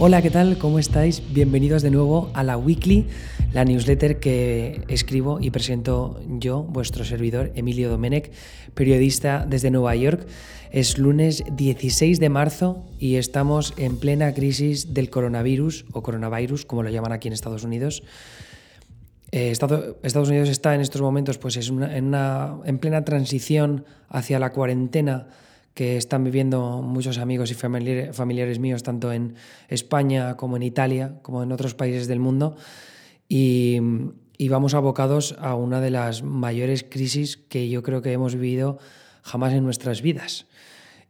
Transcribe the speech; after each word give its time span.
Hola, 0.00 0.22
¿qué 0.22 0.30
tal? 0.30 0.58
¿Cómo 0.58 0.78
estáis? 0.78 1.24
Bienvenidos 1.32 1.82
de 1.82 1.90
nuevo 1.90 2.30
a 2.32 2.44
la 2.44 2.56
Weekly, 2.56 3.08
la 3.52 3.64
newsletter 3.64 4.20
que 4.20 4.84
escribo 4.86 5.40
y 5.40 5.50
presento 5.50 6.20
yo, 6.38 6.62
vuestro 6.62 7.04
servidor 7.04 7.50
Emilio 7.56 7.90
Domenech, 7.90 8.30
periodista 8.74 9.44
desde 9.44 9.72
Nueva 9.72 9.96
York. 9.96 10.28
Es 10.70 10.98
lunes 10.98 11.42
16 11.50 12.20
de 12.20 12.28
marzo 12.28 12.86
y 13.00 13.16
estamos 13.16 13.74
en 13.76 13.98
plena 13.98 14.32
crisis 14.34 14.94
del 14.94 15.10
coronavirus 15.10 15.84
o 15.92 16.00
coronavirus, 16.00 16.64
como 16.64 16.84
lo 16.84 16.90
llaman 16.90 17.10
aquí 17.10 17.26
en 17.26 17.34
Estados 17.34 17.64
Unidos. 17.64 18.04
Eh, 19.32 19.50
Estados 19.50 20.28
Unidos 20.28 20.48
está 20.48 20.76
en 20.76 20.80
estos 20.80 21.02
momentos 21.02 21.38
pues, 21.38 21.56
es 21.56 21.70
en, 21.70 22.14
en 22.14 22.78
plena 22.78 23.04
transición 23.04 23.84
hacia 24.08 24.38
la 24.38 24.52
cuarentena 24.52 25.26
que 25.78 25.96
están 25.96 26.24
viviendo 26.24 26.82
muchos 26.82 27.18
amigos 27.18 27.52
y 27.52 27.54
familiares 27.54 28.58
míos, 28.58 28.82
tanto 28.82 29.12
en 29.12 29.36
España 29.68 30.36
como 30.36 30.56
en 30.56 30.64
Italia, 30.64 31.20
como 31.22 31.44
en 31.44 31.52
otros 31.52 31.76
países 31.76 32.08
del 32.08 32.18
mundo. 32.18 32.56
Y, 33.28 33.78
vamos 34.50 34.74
abocados 34.74 35.36
a 35.38 35.54
una 35.54 35.80
de 35.80 35.90
las 35.90 36.24
mayores 36.24 36.82
crisis 36.82 37.36
que 37.36 37.68
yo 37.68 37.84
creo 37.84 38.02
que 38.02 38.12
hemos 38.12 38.34
vivido 38.34 38.80
jamás 39.22 39.52
en 39.52 39.62
nuestras 39.62 40.02
vidas. 40.02 40.48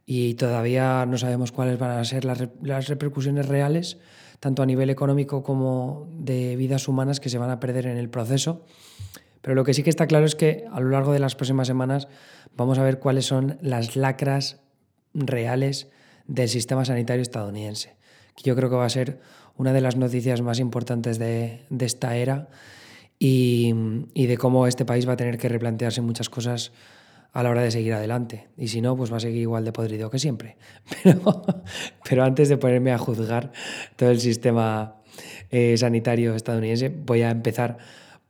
Y 0.05 0.35
todavía 0.35 1.03
no 1.07 1.17
sabemos 1.17 1.51
cuáles 1.51 1.79
van 1.79 1.97
a 1.97 2.05
ser 2.05 2.23
las, 2.23 2.49
las 2.61 2.89
repercusiones 2.89 3.47
reales, 3.47 3.97
tanto 4.39 4.61
a 4.61 4.67
nivel 4.67 4.91
económico 4.91 5.41
como 5.41 6.07
de 6.13 6.55
vidas 6.55 6.87
humanas 6.87 7.19
que 7.19 7.29
se 7.29 7.39
van 7.39 7.49
a 7.49 7.59
perder 7.59 7.87
en 7.87 7.97
el 7.97 8.11
proceso. 8.11 8.67
Pero 9.41 9.55
lo 9.55 9.63
que 9.63 9.73
sí 9.73 9.83
que 9.83 9.89
está 9.89 10.07
claro 10.07 10.25
es 10.25 10.35
que 10.35 10.65
a 10.71 10.79
lo 10.79 10.89
largo 10.89 11.13
de 11.13 11.19
las 11.19 11.35
próximas 11.35 11.67
semanas 11.67 12.07
vamos 12.55 12.77
a 12.77 12.83
ver 12.83 12.99
cuáles 12.99 13.25
son 13.25 13.57
las 13.61 13.95
lacras 13.95 14.61
reales 15.13 15.89
del 16.27 16.49
sistema 16.49 16.85
sanitario 16.85 17.21
estadounidense. 17.21 17.95
Que 18.35 18.43
yo 18.43 18.55
creo 18.55 18.69
que 18.69 18.75
va 18.75 18.85
a 18.85 18.89
ser 18.89 19.19
una 19.57 19.73
de 19.73 19.81
las 19.81 19.95
noticias 19.97 20.41
más 20.41 20.59
importantes 20.59 21.19
de, 21.19 21.65
esta 21.79 22.15
era 22.15 22.47
y, 23.17 23.73
de 24.15 24.37
cómo 24.37 24.67
este 24.67 24.85
país 24.85 25.07
va 25.07 25.13
a 25.13 25.17
tener 25.17 25.37
que 25.37 25.49
replantearse 25.49 26.01
muchas 26.01 26.29
cosas 26.29 26.71
a 27.33 27.43
la 27.43 27.49
hora 27.49 27.61
de 27.61 27.71
seguir 27.71 27.93
adelante. 27.93 28.47
Y 28.57 28.69
si 28.69 28.81
no, 28.81 28.95
pues 28.95 29.11
va 29.11 29.17
a 29.17 29.19
seguir 29.19 29.41
igual 29.41 29.65
de 29.65 29.71
podrido 29.71 30.09
que 30.09 30.19
siempre. 30.19 30.57
Pero, 31.03 31.45
pero 32.03 32.23
antes 32.23 32.49
de 32.49 32.57
ponerme 32.57 32.91
a 32.91 32.97
juzgar 32.97 33.51
todo 33.95 34.09
el 34.09 34.19
sistema 34.19 34.95
eh, 35.51 35.77
sanitario 35.77 36.35
estadounidense, 36.35 36.89
voy 36.89 37.21
a 37.21 37.29
empezar 37.29 37.77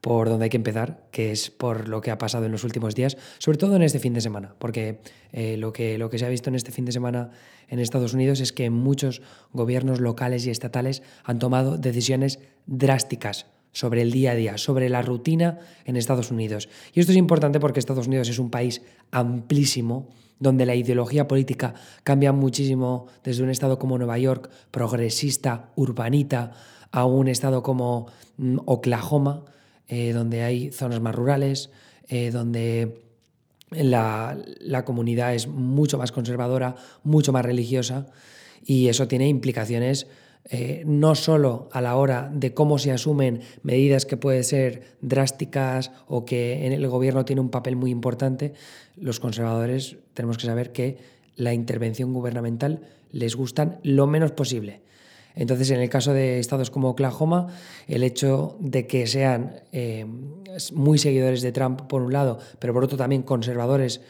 por 0.01 0.29
donde 0.29 0.45
hay 0.45 0.49
que 0.49 0.57
empezar, 0.57 1.07
que 1.11 1.31
es 1.31 1.49
por 1.49 1.89
lo 1.89 2.01
que 2.01 2.11
ha 2.11 2.17
pasado 2.17 2.45
en 2.45 2.51
los 2.51 2.63
últimos 2.63 2.95
días, 2.95 3.17
sobre 3.37 3.57
todo 3.57 3.75
en 3.75 3.83
este 3.83 3.99
fin 3.99 4.13
de 4.13 4.21
semana, 4.21 4.55
porque 4.57 5.01
eh, 5.33 5.57
lo, 5.57 5.73
que, 5.73 5.97
lo 5.97 6.09
que 6.09 6.17
se 6.17 6.25
ha 6.25 6.29
visto 6.29 6.49
en 6.49 6.55
este 6.55 6.71
fin 6.71 6.85
de 6.85 6.91
semana 6.91 7.31
en 7.67 7.79
Estados 7.79 8.13
Unidos 8.13 8.39
es 8.39 8.53
que 8.53 8.69
muchos 8.69 9.21
gobiernos 9.51 9.99
locales 9.99 10.45
y 10.45 10.51
estatales 10.51 11.03
han 11.23 11.39
tomado 11.39 11.77
decisiones 11.77 12.39
drásticas 12.65 13.47
sobre 13.71 14.01
el 14.01 14.11
día 14.11 14.31
a 14.31 14.35
día, 14.35 14.57
sobre 14.57 14.89
la 14.89 15.01
rutina 15.01 15.59
en 15.85 15.95
Estados 15.95 16.31
Unidos. 16.31 16.69
Y 16.93 17.01
esto 17.01 17.11
es 17.11 17.17
importante 17.17 17.59
porque 17.59 17.79
Estados 17.79 18.07
Unidos 18.07 18.29
es 18.29 18.39
un 18.39 18.49
país 18.49 18.81
amplísimo, 19.11 20.09
donde 20.39 20.65
la 20.65 20.75
ideología 20.75 21.27
política 21.27 21.73
cambia 22.03 22.31
muchísimo 22.31 23.07
desde 23.23 23.43
un 23.43 23.49
estado 23.49 23.77
como 23.77 23.97
Nueva 23.97 24.17
York, 24.17 24.49
progresista, 24.71 25.71
urbanita, 25.75 26.53
a 26.91 27.05
un 27.05 27.27
estado 27.27 27.61
como 27.61 28.07
mm, 28.37 28.57
Oklahoma, 28.65 29.43
eh, 29.89 30.13
donde 30.13 30.43
hay 30.43 30.71
zonas 30.71 31.01
más 31.01 31.15
rurales, 31.15 31.71
eh, 32.07 32.29
donde 32.29 33.01
la, 33.71 34.37
comunidad 34.85 35.33
es 35.33 35.47
mucho 35.47 35.97
más 35.97 36.11
conservadora, 36.11 36.75
mucho 37.03 37.33
más 37.33 37.43
religiosa, 37.43 38.05
y 38.63 38.87
eso 38.87 39.07
tiene 39.07 39.27
implicaciones 39.27 40.05
eh, 40.45 40.83
no 40.85 41.15
solo 41.15 41.69
a 41.71 41.81
la 41.81 41.95
hora 41.95 42.31
de 42.33 42.53
cómo 42.53 42.77
se 42.77 42.91
asumen 42.91 43.41
medidas 43.63 44.05
que 44.05 44.15
pueden 44.15 44.43
ser 44.43 44.95
drásticas 45.01 45.91
o 46.07 46.23
que 46.23 46.65
en 46.65 46.71
el 46.73 46.87
gobierno 46.87 47.25
tiene 47.25 47.41
un 47.41 47.49
papel 47.49 47.75
muy 47.75 47.91
importante, 47.91 48.53
los 48.95 49.19
conservadores 49.19 49.97
tenemos 50.13 50.37
que 50.37 50.45
saber 50.45 50.71
que 50.71 50.97
la 51.35 51.53
intervención 51.53 52.13
gubernamental 52.13 52.81
les 53.11 53.35
gustan 53.35 53.79
lo 53.81 54.05
menos 54.07 54.31
posible. 54.33 54.81
Entonces, 55.35 55.71
en 55.71 55.79
el 55.79 55.89
caso 55.89 56.13
de 56.13 56.39
estados 56.39 56.69
como 56.71 56.89
Oklahoma, 56.89 57.47
el 57.87 58.03
hecho 58.03 58.57
de 58.59 58.87
que 58.87 59.07
sean 59.07 59.61
eh, 59.71 60.05
muy 60.73 60.97
seguidores 60.97 61.41
de 61.41 61.51
Trump, 61.51 61.83
por 61.83 62.01
un 62.01 62.13
lado, 62.13 62.39
pero 62.59 62.73
por 62.73 62.83
otro 62.83 62.97
también 62.97 63.23
conservadores 63.23 64.01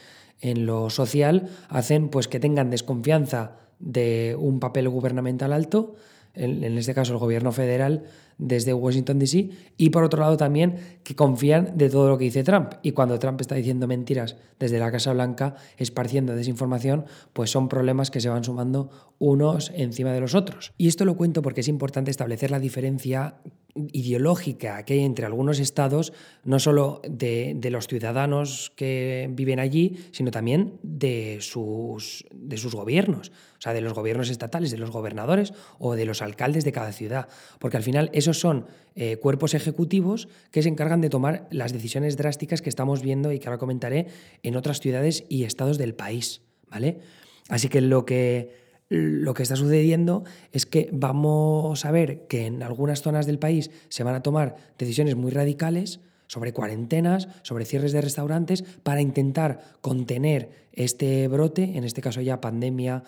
en 0.41 0.65
lo 0.65 0.89
social, 0.89 1.49
hacen 1.67 2.09
pues, 2.09 2.27
que 2.27 2.39
tengan 2.39 2.69
desconfianza 2.69 3.57
de 3.79 4.35
un 4.39 4.59
papel 4.59 4.89
gubernamental 4.89 5.53
alto 5.53 5.95
en, 6.33 6.77
este 6.77 6.93
caso 6.93 7.13
el 7.13 7.19
gobierno 7.19 7.51
federal 7.51 8.03
desde 8.39 8.73
Washington, 8.73 9.19
D.C., 9.19 9.49
y 9.77 9.91
por 9.91 10.03
otro 10.03 10.21
lado 10.21 10.37
también 10.37 10.77
que 11.03 11.15
confían 11.15 11.77
de 11.77 11.89
todo 11.89 12.09
lo 12.09 12.17
que 12.17 12.23
dice 12.23 12.43
Trump. 12.43 12.73
Y 12.81 12.93
cuando 12.93 13.19
Trump 13.19 13.39
está 13.39 13.53
diciendo 13.55 13.85
mentiras 13.85 14.37
desde 14.59 14.79
la 14.79 14.91
Casa 14.91 15.13
Blanca, 15.13 15.55
esparciendo 15.77 16.35
desinformación, 16.35 17.05
pues 17.33 17.51
son 17.51 17.69
problemas 17.69 18.09
que 18.09 18.21
se 18.21 18.29
van 18.29 18.43
sumando 18.43 18.89
unos 19.19 19.71
encima 19.75 20.11
de 20.13 20.21
los 20.21 20.33
otros. 20.33 20.73
Y 20.77 20.87
esto 20.87 21.05
lo 21.05 21.15
cuento 21.15 21.41
porque 21.41 21.61
es 21.61 21.67
importante 21.67 22.09
establecer 22.09 22.49
la 22.49 22.59
diferencia 22.59 23.35
ideológica 23.75 24.83
que 24.83 24.93
hay 24.93 24.99
entre 25.01 25.25
algunos 25.25 25.59
estados, 25.59 26.13
no 26.43 26.59
solo 26.59 27.01
de, 27.07 27.57
los 27.69 27.87
ciudadanos 27.87 28.71
que 28.75 29.29
viven 29.31 29.59
allí, 29.59 29.97
sino 30.11 30.31
también 30.31 30.79
de 30.81 31.37
sus, 31.41 32.25
de 32.33 32.57
sus 32.57 32.73
gobiernos, 32.73 33.31
o 33.57 33.61
sea, 33.61 33.73
de 33.73 33.81
los 33.81 33.93
gobiernos 33.93 34.29
estatales, 34.29 34.71
de 34.71 34.77
los 34.77 34.91
gobernadores 34.91 35.53
o 35.77 35.95
de 35.95 36.05
los 36.05 36.21
alcaldes 36.21 36.65
de 36.65 36.71
cada 36.71 36.91
ciudad, 36.91 37.27
porque 37.59 37.77
al 37.77 37.83
final 37.83 38.09
son 38.33 38.65
eh, 38.95 39.17
cuerpos 39.17 39.53
ejecutivos 39.53 40.27
que 40.51 40.61
se 40.61 40.69
encargan 40.69 41.01
de 41.01 41.09
tomar 41.09 41.47
las 41.51 41.73
decisiones 41.73 42.17
drásticas 42.17 42.61
que 42.61 42.69
estamos 42.69 43.01
viendo 43.01 43.31
y 43.31 43.39
que 43.39 43.47
ahora 43.47 43.57
comentaré 43.57 44.07
en 44.43 44.55
otras 44.55 44.79
ciudades 44.79 45.23
y 45.29 45.43
estados 45.43 45.77
del 45.77 45.93
país, 45.93 46.41
¿vale? 46.69 46.99
Así 47.47 47.69
que 47.69 47.81
lo 47.81 48.05
que 48.05 48.59
lo 48.89 49.35
que 49.35 49.43
está 49.43 49.55
sucediendo 49.55 50.23
es 50.51 50.65
que 50.65 50.89
vamos 50.91 51.85
a 51.85 51.91
ver 51.91 52.25
que 52.27 52.47
en 52.47 52.63
algunas 52.63 53.03
zonas 53.03 53.27
del 53.27 53.37
país 53.37 53.69
se 53.87 54.03
van 54.03 54.15
a 54.15 54.23
tomar 54.23 54.55
decisiones 54.79 55.15
muy 55.15 55.31
radicales 55.31 55.99
sobre 56.29 56.53
cuarentenas, 56.53 57.27
sobre 57.41 57.65
cierres 57.65 57.91
de 57.91 58.01
restaurantes, 58.01 58.63
para 58.83 59.01
intentar 59.01 59.59
contener 59.81 60.69
este 60.71 61.27
brote, 61.27 61.75
en 61.75 61.83
este 61.83 62.01
caso 62.01 62.21
ya 62.21 62.39
pandemia 62.39 63.03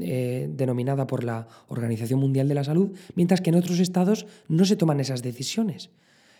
eh, 0.00 0.48
denominada 0.48 1.06
por 1.06 1.24
la 1.24 1.48
Organización 1.68 2.20
Mundial 2.20 2.48
de 2.48 2.54
la 2.54 2.64
Salud, 2.64 2.92
mientras 3.16 3.40
que 3.40 3.50
en 3.50 3.56
otros 3.56 3.80
estados 3.80 4.26
no 4.48 4.64
se 4.64 4.76
toman 4.76 5.00
esas 5.00 5.22
decisiones. 5.22 5.90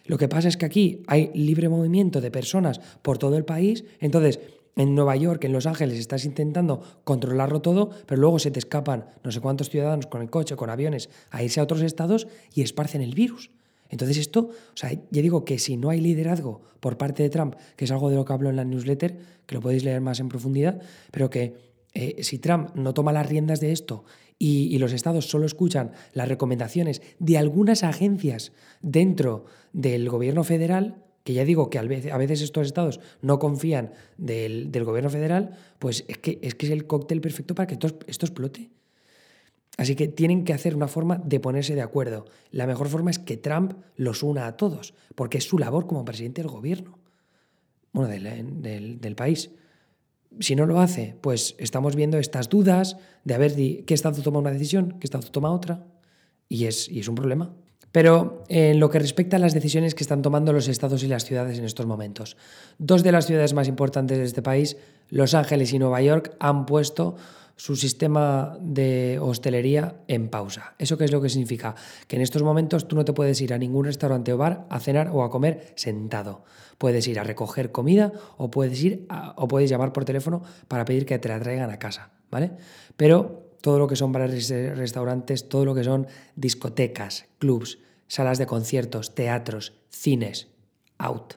Lo 0.07 0.17
que 0.17 0.29
pasa 0.29 0.49
es 0.49 0.57
que 0.57 0.65
aquí 0.65 1.03
hay 1.09 1.31
libre 1.35 1.69
movimiento 1.69 2.21
de 2.21 2.31
personas 2.31 2.81
por 3.03 3.19
todo 3.19 3.37
el 3.37 3.45
país, 3.45 3.85
entonces 4.01 4.39
en 4.77 4.95
Nueva 4.95 5.17
York, 5.17 5.45
en 5.45 5.53
Los 5.53 5.67
Ángeles, 5.67 5.99
estás 5.99 6.25
intentando 6.25 6.83
controlarlo 7.05 7.61
todo, 7.61 7.91
pero 8.07 8.21
luego 8.21 8.39
se 8.39 8.51
te 8.53 8.61
escapan 8.61 9.07
no 9.25 9.33
sé 9.33 9.41
cuántos 9.41 9.71
ciudadanos 9.71 10.07
con 10.07 10.23
el 10.23 10.31
coche, 10.31 10.57
con 10.57 10.71
aviones, 10.71 11.11
a 11.31 11.43
irse 11.43 11.59
a 11.59 11.65
otros 11.65 11.83
estados 11.83 12.29
y 12.55 12.63
esparcen 12.63 13.03
el 13.03 13.15
virus. 13.15 13.51
Entonces 13.93 14.17
esto, 14.17 14.49
o 14.51 14.77
sea, 14.77 14.91
ya 14.91 15.23
digo 15.23 15.45
que 15.45 15.59
si 15.59 15.77
no 15.77 15.91
hay 15.91 16.01
liderazgo 16.01 16.63
por 16.81 16.97
parte 16.97 17.23
de 17.23 17.29
Trump, 17.29 17.55
que 17.77 17.85
es 17.85 17.91
algo 17.91 18.09
de 18.09 18.17
lo 18.17 18.25
que 18.25 18.33
hablo 18.33 18.49
en 18.49 18.57
la 18.57 18.65
newsletter, 18.65 19.19
que 19.47 19.55
lo 19.55 19.61
podéis 19.61 19.85
leer 19.85 20.01
más 20.01 20.19
en 20.19 20.31
profundidad, 20.31 20.81
pero 21.11 21.29
que 21.29 21.55
eh, 21.93 22.23
si 22.23 22.39
Trump 22.39 22.75
no 22.75 22.95
toma 22.95 23.13
las 23.13 23.29
riendas 23.29 23.61
de 23.61 23.71
esto 23.71 24.05
y, 24.39 24.77
los 24.79 24.95
estados 24.95 25.27
solo 25.27 25.45
escuchan 25.45 25.93
las 26.15 26.27
recomendaciones 26.27 27.03
de 27.19 27.37
algunas 27.37 27.85
agencias 27.85 28.53
dentro 28.81 29.45
del 29.75 30.09
gobierno 30.09 30.43
federal, 30.43 31.05
que 31.23 31.35
ya 31.35 31.45
digo 31.45 31.69
que 31.69 31.79
a 31.79 31.83
veces 31.85 32.41
estos 32.41 32.67
estados 32.67 32.99
no 33.21 33.39
confían 33.39 33.93
del, 34.17 34.73
gobierno 34.85 35.11
federal, 35.11 35.51
pues 35.79 36.05
es 36.09 36.17
que, 36.17 36.39
es 36.43 36.55
que 36.55 36.67
es 36.67 36.73
el 36.73 36.87
cóctel 36.87 37.21
perfecto 37.21 37.55
para 37.55 37.67
que 37.67 37.75
esto, 37.75 37.99
esto 38.07 38.27
explote. 38.27 38.71
Así 39.79 39.97
que 39.97 40.09
tienen 40.09 40.45
que 40.45 40.53
hacer 40.53 40.77
una 40.77 40.89
forma 40.89 41.17
de 41.25 41.41
ponerse 41.41 41.75
de 41.75 41.81
acuerdo. 41.81 42.27
La 42.51 42.67
mejor 42.67 42.89
forma 42.89 43.11
es 43.11 43.19
que 43.19 43.37
Trump 43.37 43.75
los 43.97 44.23
una 44.23 44.47
a 44.47 44.57
todos, 44.57 44.95
porque 45.15 45.39
es 45.39 45.45
su 45.45 45.59
labor 45.59 45.87
como 45.87 46.05
presidente 46.05 46.43
del 46.43 46.51
gobierno, 46.51 46.99
bueno, 47.93 48.11
del, 48.11 49.01
del, 49.01 49.17
país. 49.17 49.51
Si 50.41 50.55
no 50.57 50.67
lo 50.67 50.81
hace, 50.81 51.17
pues 51.21 51.55
estamos 51.59 51.97
viendo 51.97 52.19
estas 52.19 52.49
dudas 52.49 52.97
de 53.25 53.35
a 53.35 53.39
ver 53.39 53.55
qué 53.55 53.95
estado 53.95 54.23
toma 54.23 54.39
una 54.39 54.51
decisión, 54.51 54.97
qué 54.99 55.07
estado 55.07 55.29
toma 55.29 55.51
otra, 55.51 55.87
y 56.49 56.67
es, 56.67 56.89
y 56.89 57.01
es 57.01 57.09
un 57.09 57.15
problema. 57.15 57.55
Pero 57.93 58.45
en 58.49 58.81
lo 58.81 58.89
que 58.89 58.99
respecta 58.99 59.37
a 59.37 59.39
las 59.39 59.53
decisiones 59.53 59.95
que 59.95 60.03
están 60.03 60.23
tomando 60.23 60.55
los 60.55 60.69
estados 60.69 61.03
y 61.03 61.09
las 61.09 61.27
ciudades 61.27 61.59
en 61.59 61.65
estos 61.65 61.85
momentos, 61.85 62.39
dos 62.79 63.03
de 63.03 63.13
las 63.13 63.27
ciudades 63.27 63.53
más 63.53 63.69
importantes 63.69 64.17
de 64.17 64.25
este 64.25 64.41
país, 64.41 64.79
Los 65.11 65.35
Ángeles 65.35 65.75
y 65.75 65.79
Nueva 65.79 66.01
York, 66.01 66.35
han 66.41 66.65
puesto 66.65 67.17
su 67.57 67.77
sistema 67.77 68.57
de 68.61 69.19
hostelería 69.21 70.03
en 70.09 70.29
pausa. 70.29 70.75
¿Eso 70.79 70.99
qué 70.99 71.05
es 71.05 71.13
lo 71.13 71.21
que 71.21 71.29
significa? 71.29 71.75
Que 72.07 72.17
en 72.17 72.23
estos 72.23 72.43
momentos 72.43 72.89
tú 72.89 72.97
no 72.97 73.05
te 73.05 73.13
puedes 73.13 73.41
ir 73.41 73.53
a 73.53 73.59
ningún 73.59 73.85
restaurante 73.85 74.33
o 74.33 74.39
bar 74.39 74.67
a 74.71 74.81
cenar 74.81 75.11
o 75.13 75.23
a 75.23 75.31
comer 75.31 75.73
sentado. 75.77 76.45
Puedes 76.79 77.07
ir 77.07 77.21
a 77.21 77.25
recoger 77.25 77.71
comida 77.73 78.13
o 78.37 78.51
puedes 78.51 78.83
ir 78.83 79.07
o 79.37 79.49
puedes 79.49 79.71
llamar 79.71 79.93
por 79.93 80.05
teléfono 80.05 80.43
para 80.69 80.85
pedir 80.85 81.07
que 81.07 81.19
te 81.19 81.29
la 81.29 81.41
traigan 81.41 81.71
a 81.71 81.79
casa, 81.79 82.11
¿vale? 82.31 82.53
Pero 82.97 83.53
todo 83.61 83.79
lo 83.79 83.87
que 83.87 83.97
son 83.97 84.13
bares, 84.13 84.51
restaurantes, 84.51 85.49
todo 85.49 85.65
lo 85.65 85.75
que 85.75 85.85
son 85.85 86.07
discotecas, 86.35 87.27
clubs, 87.39 87.79
salas 88.09 88.39
de 88.39 88.47
conciertos, 88.47 89.15
teatros, 89.15 89.75
cines, 89.89 90.49
out, 90.99 91.35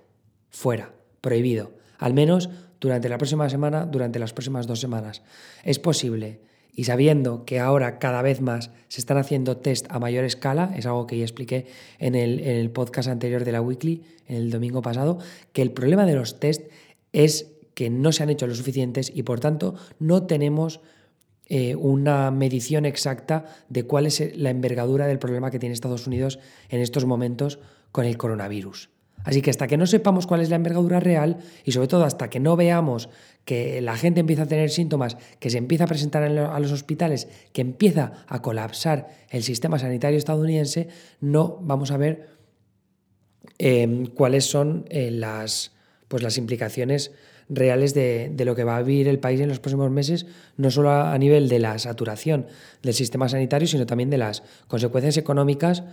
fuera, 0.50 0.94
prohibido, 1.22 1.74
al 1.98 2.14
menos 2.14 2.50
durante 2.80 3.10
la 3.10 3.18
próxima 3.18 3.50
semana, 3.50 3.86
durante 3.86 4.20
las 4.20 4.34
próximas 4.34 4.68
dos 4.68 4.80
semanas. 4.80 5.22
Es 5.64 5.80
posible, 5.80 6.42
y 6.74 6.84
sabiendo 6.84 7.46
que 7.46 7.60
ahora 7.60 8.00
cada 8.00 8.22
vez 8.22 8.42
más 8.42 8.72
se 8.90 9.00
están 9.00 9.18
haciendo 9.18 9.58
test 9.58 9.88
a 9.90 10.00
mayor 10.00 10.26
escala, 10.26 10.74
es 10.76 10.86
algo 10.86 11.08
que 11.08 11.18
ya 11.18 11.24
expliqué 11.24 11.68
en 12.00 12.16
el, 12.16 12.42
en 12.42 12.58
el 12.58 12.70
podcast 12.70 13.08
anterior 13.08 13.46
de 13.46 13.52
la 13.52 13.62
Weekly, 13.62 14.04
en 14.28 14.36
el 14.38 14.52
domingo 14.52 14.82
pasado, 14.82 15.20
que 15.54 15.62
el 15.62 15.72
problema 15.72 16.06
de 16.06 16.16
los 16.16 16.40
test 16.40 16.64
es 17.14 17.52
que 17.74 17.90
no 17.90 18.12
se 18.12 18.24
han 18.24 18.30
hecho 18.30 18.48
lo 18.48 18.56
suficientes 18.56 19.12
y 19.14 19.24
por 19.24 19.40
tanto 19.40 19.76
no 20.00 20.24
tenemos 20.26 20.82
eh, 21.48 21.76
una 21.76 22.32
medición 22.32 22.86
exacta 22.86 23.46
de 23.70 23.84
cuál 23.84 24.08
es 24.08 24.36
la 24.36 24.50
envergadura 24.50 25.06
del 25.06 25.20
problema 25.20 25.52
que 25.52 25.60
tiene 25.60 25.74
Estados 25.74 26.08
Unidos 26.08 26.40
en 26.70 26.82
estos 26.82 27.06
momentos 27.06 27.60
con 27.92 28.06
el 28.06 28.18
coronavirus. 28.18 28.90
Así 29.26 29.42
que 29.42 29.50
hasta 29.50 29.68
que 29.68 29.76
no 29.76 29.88
sepamos 29.88 30.28
cuál 30.28 30.42
es 30.42 30.50
la 30.50 30.56
envergadura 30.56 31.00
real 31.00 31.38
y 31.66 31.72
sobre 31.72 31.88
todo 31.88 32.06
hasta 32.06 32.30
que 32.30 32.40
no 32.40 32.56
veamos 32.56 33.10
que 33.44 33.82
la 33.82 33.98
gente 33.98 34.20
empieza 34.20 34.44
a 34.44 34.48
tener 34.48 34.70
síntomas, 34.70 35.18
que 35.40 35.50
se 35.50 35.58
empieza 35.58 35.84
a 35.84 35.88
presentar 35.88 36.24
a 36.24 36.60
los 36.60 36.72
hospitales, 36.72 37.28
que 37.52 37.62
empieza 37.62 38.24
a 38.28 38.42
colapsar 38.42 39.10
el 39.30 39.44
sistema 39.44 39.80
sanitario 39.80 40.18
estadounidense, 40.18 40.88
no 41.20 41.58
vamos 41.62 41.92
a 41.92 41.98
ver 41.98 42.30
eh, 43.58 44.10
cuáles 44.14 44.46
son 44.46 44.86
eh, 44.90 45.10
las, 45.12 45.74
pues 46.08 46.22
las 46.22 46.38
implicaciones 46.38 47.12
reales 47.50 47.94
de, 47.94 48.34
lo 48.46 48.56
que 48.56 48.64
va 48.64 48.78
a 48.78 48.82
vivir 48.82 49.08
el 49.08 49.20
país 49.20 49.40
en 49.40 49.50
los 49.50 49.60
próximos 49.60 49.92
meses, 49.92 50.26
no 50.58 50.72
solo 50.72 50.92
a, 50.92 51.18
nivel 51.18 51.48
de 51.50 51.60
la 51.60 51.78
saturación 51.78 52.48
del 52.82 52.94
sistema 52.94 53.30
sanitario, 53.30 53.68
sino 53.68 53.86
también 53.86 54.10
de 54.10 54.18
las 54.18 54.44
consecuencias 54.68 55.18
económicas. 55.18 55.84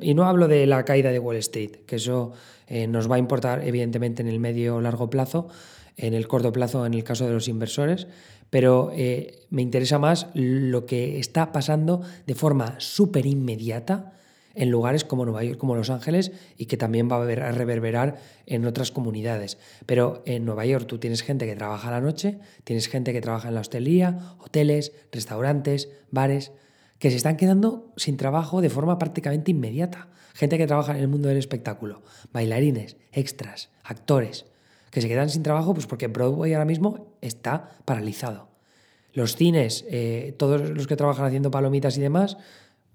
Y 0.00 0.14
no 0.14 0.24
hablo 0.24 0.48
de 0.48 0.66
la 0.66 0.84
caída 0.84 1.10
de 1.10 1.18
Wall 1.18 1.36
Street, 1.36 1.72
que 1.86 1.96
eso 1.96 2.32
eh, 2.66 2.86
nos 2.86 3.10
va 3.10 3.16
a 3.16 3.18
importar 3.18 3.66
evidentemente 3.66 4.22
en 4.22 4.28
el 4.28 4.40
medio 4.40 4.76
o 4.76 4.80
largo 4.80 5.10
plazo, 5.10 5.48
en 5.96 6.14
el 6.14 6.26
corto 6.26 6.52
plazo 6.52 6.86
en 6.86 6.94
el 6.94 7.04
caso 7.04 7.26
de 7.26 7.32
los 7.32 7.48
inversores, 7.48 8.06
pero 8.50 8.90
eh, 8.94 9.40
me 9.50 9.62
interesa 9.62 9.98
más 9.98 10.28
lo 10.34 10.86
que 10.86 11.18
está 11.18 11.52
pasando 11.52 12.02
de 12.26 12.34
forma 12.34 12.76
súper 12.78 13.26
inmediata 13.26 14.12
en 14.54 14.70
lugares 14.70 15.04
como 15.04 15.24
Nueva 15.24 15.44
York, 15.44 15.58
como 15.58 15.74
Los 15.74 15.90
Ángeles, 15.90 16.32
y 16.56 16.66
que 16.66 16.76
también 16.76 17.08
va 17.10 17.22
a 17.22 17.52
reverberar 17.52 18.20
en 18.46 18.66
otras 18.66 18.90
comunidades. 18.90 19.58
Pero 19.86 20.22
en 20.26 20.44
Nueva 20.44 20.64
York 20.66 20.86
tú 20.86 20.98
tienes 20.98 21.22
gente 21.22 21.46
que 21.46 21.56
trabaja 21.56 21.88
a 21.88 21.92
la 21.92 22.00
noche, 22.00 22.38
tienes 22.64 22.88
gente 22.88 23.12
que 23.12 23.20
trabaja 23.20 23.48
en 23.48 23.54
la 23.54 23.60
hostelería, 23.60 24.34
hoteles, 24.38 24.92
restaurantes, 25.12 25.88
bares, 26.10 26.52
que 26.98 27.10
se 27.10 27.16
están 27.16 27.36
quedando 27.36 27.92
sin 27.96 28.16
trabajo 28.16 28.60
de 28.60 28.70
forma 28.70 28.98
prácticamente 28.98 29.50
inmediata. 29.50 30.08
Gente 30.32 30.58
que 30.58 30.66
trabaja 30.66 30.92
en 30.92 31.00
el 31.00 31.08
mundo 31.08 31.28
del 31.28 31.38
espectáculo, 31.38 32.02
bailarines, 32.32 32.96
extras, 33.12 33.70
actores, 33.84 34.46
que 34.90 35.00
se 35.00 35.08
quedan 35.08 35.28
sin 35.28 35.42
trabajo 35.42 35.74
pues 35.74 35.86
porque 35.86 36.06
Broadway 36.06 36.52
ahora 36.54 36.64
mismo 36.64 37.14
está 37.20 37.70
paralizado. 37.84 38.48
Los 39.12 39.36
cines, 39.36 39.84
eh, 39.88 40.34
todos 40.38 40.70
los 40.70 40.86
que 40.86 40.96
trabajan 40.96 41.26
haciendo 41.26 41.50
palomitas 41.50 41.96
y 41.98 42.00
demás, 42.00 42.36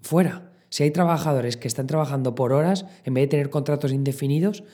fuera. 0.02 0.49
Si 0.70 0.84
hay 0.84 0.92
trabajadores 0.92 1.56
que 1.56 1.68
están 1.68 1.86
trabajando 1.86 2.34
por 2.34 2.52
horas, 2.52 2.86
en 3.04 3.14
vez 3.14 3.24
de 3.24 3.28
tener 3.28 3.50
contratos 3.50 3.92
indefinidos, 3.92 4.64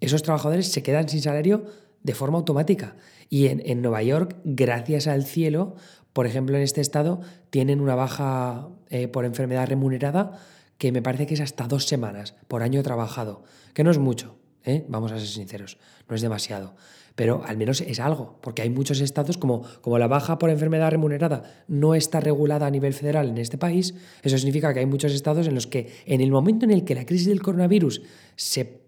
esos 0.00 0.22
trabajadores 0.22 0.68
se 0.70 0.82
quedan 0.82 1.08
sin 1.08 1.22
salario 1.22 1.64
de 2.02 2.14
forma 2.14 2.38
automática. 2.38 2.94
Y 3.30 3.46
en, 3.46 3.82
Nueva 3.82 4.02
York, 4.02 4.36
gracias 4.44 5.06
al 5.06 5.24
cielo, 5.24 5.76
por 6.12 6.26
ejemplo, 6.26 6.56
en 6.56 6.62
este 6.62 6.82
estado, 6.82 7.20
tienen 7.50 7.80
una 7.80 7.94
baja 7.94 8.68
eh, 8.90 9.08
por 9.08 9.24
enfermedad 9.24 9.66
remunerada 9.66 10.38
que 10.78 10.92
me 10.92 11.02
parece 11.02 11.26
que 11.26 11.34
es 11.34 11.40
hasta 11.40 11.66
dos 11.66 11.86
semanas 11.86 12.36
por 12.46 12.62
año 12.62 12.82
trabajado, 12.82 13.42
que 13.72 13.82
no 13.82 13.90
es 13.90 13.98
mucho, 13.98 14.36
¿eh? 14.64 14.84
vamos 14.88 15.12
a 15.12 15.18
ser 15.18 15.26
sinceros, 15.26 15.78
no 16.08 16.14
es 16.14 16.20
demasiado 16.20 16.74
pero 17.14 17.42
al 17.44 17.56
menos 17.56 17.80
es 17.80 18.00
algo, 18.00 18.38
porque 18.40 18.62
hay 18.62 18.70
muchos 18.70 19.00
estados 19.00 19.38
como, 19.38 19.62
como 19.80 19.98
la 19.98 20.08
baja 20.08 20.38
por 20.38 20.50
enfermedad 20.50 20.90
remunerada 20.90 21.44
no 21.68 21.94
está 21.94 22.20
regulada 22.20 22.66
a 22.66 22.70
nivel 22.70 22.92
federal 22.92 23.28
en 23.28 23.38
este 23.38 23.58
país, 23.58 23.94
eso 24.22 24.36
significa 24.38 24.74
que 24.74 24.80
hay 24.80 24.86
muchos 24.86 25.12
estados 25.12 25.46
en 25.46 25.54
los 25.54 25.66
que 25.66 25.92
en 26.06 26.20
el 26.20 26.30
momento 26.30 26.64
en 26.64 26.72
el 26.72 26.84
que 26.84 26.94
la 26.94 27.06
crisis 27.06 27.28
del 27.28 27.42
coronavirus 27.42 28.02
se, 28.36 28.80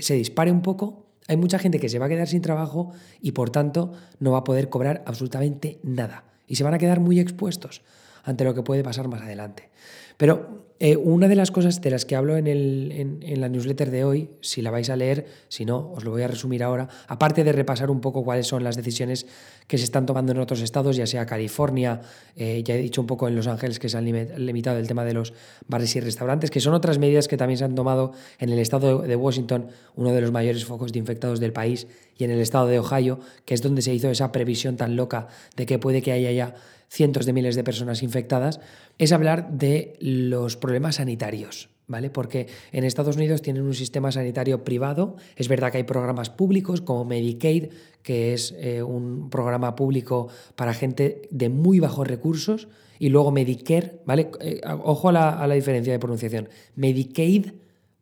se 0.00 0.14
dispare 0.14 0.52
un 0.52 0.62
poco, 0.62 1.06
hay 1.28 1.36
mucha 1.36 1.58
gente 1.58 1.78
que 1.78 1.88
se 1.88 1.98
va 1.98 2.06
a 2.06 2.08
quedar 2.08 2.28
sin 2.28 2.42
trabajo 2.42 2.92
y 3.22 3.32
por 3.32 3.50
tanto 3.50 3.92
no 4.18 4.32
va 4.32 4.38
a 4.38 4.44
poder 4.44 4.68
cobrar 4.68 5.02
absolutamente 5.06 5.78
nada 5.82 6.24
y 6.46 6.56
se 6.56 6.64
van 6.64 6.74
a 6.74 6.78
quedar 6.78 7.00
muy 7.00 7.20
expuestos 7.20 7.82
ante 8.24 8.44
lo 8.44 8.54
que 8.54 8.62
puede 8.62 8.82
pasar 8.82 9.08
más 9.08 9.22
adelante. 9.22 9.70
Pero 10.16 10.69
eh, 10.82 10.96
una 10.96 11.28
de 11.28 11.36
las 11.36 11.50
cosas 11.50 11.82
de 11.82 11.90
las 11.90 12.06
que 12.06 12.16
hablo 12.16 12.38
en, 12.38 12.46
el, 12.46 13.20
en, 13.22 13.40
la 13.42 13.50
newsletter 13.50 13.90
de 13.90 14.02
hoy, 14.02 14.30
si 14.40 14.62
la 14.62 14.70
vais 14.70 14.88
a 14.88 14.96
leer, 14.96 15.26
si 15.48 15.66
no, 15.66 15.92
os 15.92 16.04
lo 16.04 16.10
voy 16.10 16.22
a 16.22 16.26
resumir 16.26 16.62
ahora, 16.62 16.88
aparte 17.06 17.44
de 17.44 17.52
repasar 17.52 17.90
un 17.90 18.00
poco 18.00 18.24
cuáles 18.24 18.46
son 18.46 18.64
las 18.64 18.76
decisiones 18.76 19.26
que 19.66 19.76
se 19.76 19.84
están 19.84 20.06
tomando 20.06 20.32
en 20.32 20.38
otros 20.38 20.62
estados, 20.62 20.96
ya 20.96 21.06
sea 21.06 21.26
California, 21.26 22.00
eh, 22.34 22.62
ya 22.64 22.76
he 22.76 22.78
dicho 22.78 23.02
un 23.02 23.06
poco 23.06 23.28
en 23.28 23.36
Los 23.36 23.46
Ángeles 23.46 23.78
que 23.78 23.90
se 23.90 23.98
han 23.98 24.06
limitado 24.06 24.78
el 24.78 24.88
tema 24.88 25.04
de 25.04 25.12
los 25.12 25.34
bares 25.68 25.94
y 25.96 26.00
restaurantes, 26.00 26.50
que 26.50 26.60
son 26.60 26.72
otras 26.72 26.98
medidas 26.98 27.28
que 27.28 27.36
también 27.36 27.58
se 27.58 27.64
han 27.64 27.74
tomado 27.74 28.12
en 28.38 28.48
el 28.48 28.58
estado 28.58 29.02
de 29.02 29.16
Washington, 29.16 29.66
uno 29.96 30.12
de 30.12 30.22
los 30.22 30.32
mayores 30.32 30.64
focos 30.64 30.94
de 30.94 30.98
infectados 30.98 31.40
del 31.40 31.52
país, 31.52 31.88
y 32.16 32.24
en 32.24 32.30
el 32.30 32.40
estado 32.40 32.68
de 32.68 32.78
Ohio, 32.78 33.20
que 33.44 33.52
es 33.52 33.60
donde 33.60 33.82
se 33.82 33.92
hizo 33.92 34.10
esa 34.10 34.32
previsión 34.32 34.78
tan 34.78 34.96
loca 34.96 35.28
de 35.56 35.66
que 35.66 35.78
puede 35.78 36.00
que 36.00 36.12
haya 36.12 36.32
ya 36.32 36.54
cientos 36.90 37.24
de 37.24 37.32
miles 37.32 37.54
de 37.54 37.64
personas 37.64 38.02
infectadas, 38.02 38.60
es 38.98 39.12
hablar 39.12 39.52
de 39.52 39.94
los 40.00 40.56
problemas 40.56 40.96
sanitarios. 40.96 41.70
¿Vale? 41.86 42.08
Porque 42.08 42.46
en 42.70 42.84
Estados 42.84 43.16
Unidos 43.16 43.42
tienen 43.42 43.64
un 43.64 43.74
sistema 43.74 44.12
sanitario 44.12 44.62
privado. 44.62 45.16
Es 45.34 45.48
verdad 45.48 45.72
que 45.72 45.78
hay 45.78 45.82
programas 45.82 46.30
públicos 46.30 46.80
como 46.80 47.04
Medicaid, 47.04 47.70
que 48.04 48.32
es 48.32 48.54
eh, 48.58 48.80
un 48.84 49.28
programa 49.28 49.74
público 49.74 50.28
para 50.54 50.72
gente 50.72 51.22
de 51.32 51.48
muy 51.48 51.80
bajos 51.80 52.06
recursos, 52.06 52.68
y 53.00 53.08
luego 53.08 53.32
Medicare, 53.32 54.02
¿vale? 54.04 54.30
Eh, 54.40 54.60
ojo 54.84 55.08
a 55.08 55.12
la, 55.12 55.30
a 55.30 55.48
la 55.48 55.54
diferencia 55.54 55.92
de 55.92 55.98
pronunciación. 55.98 56.48
Medicaid 56.76 57.54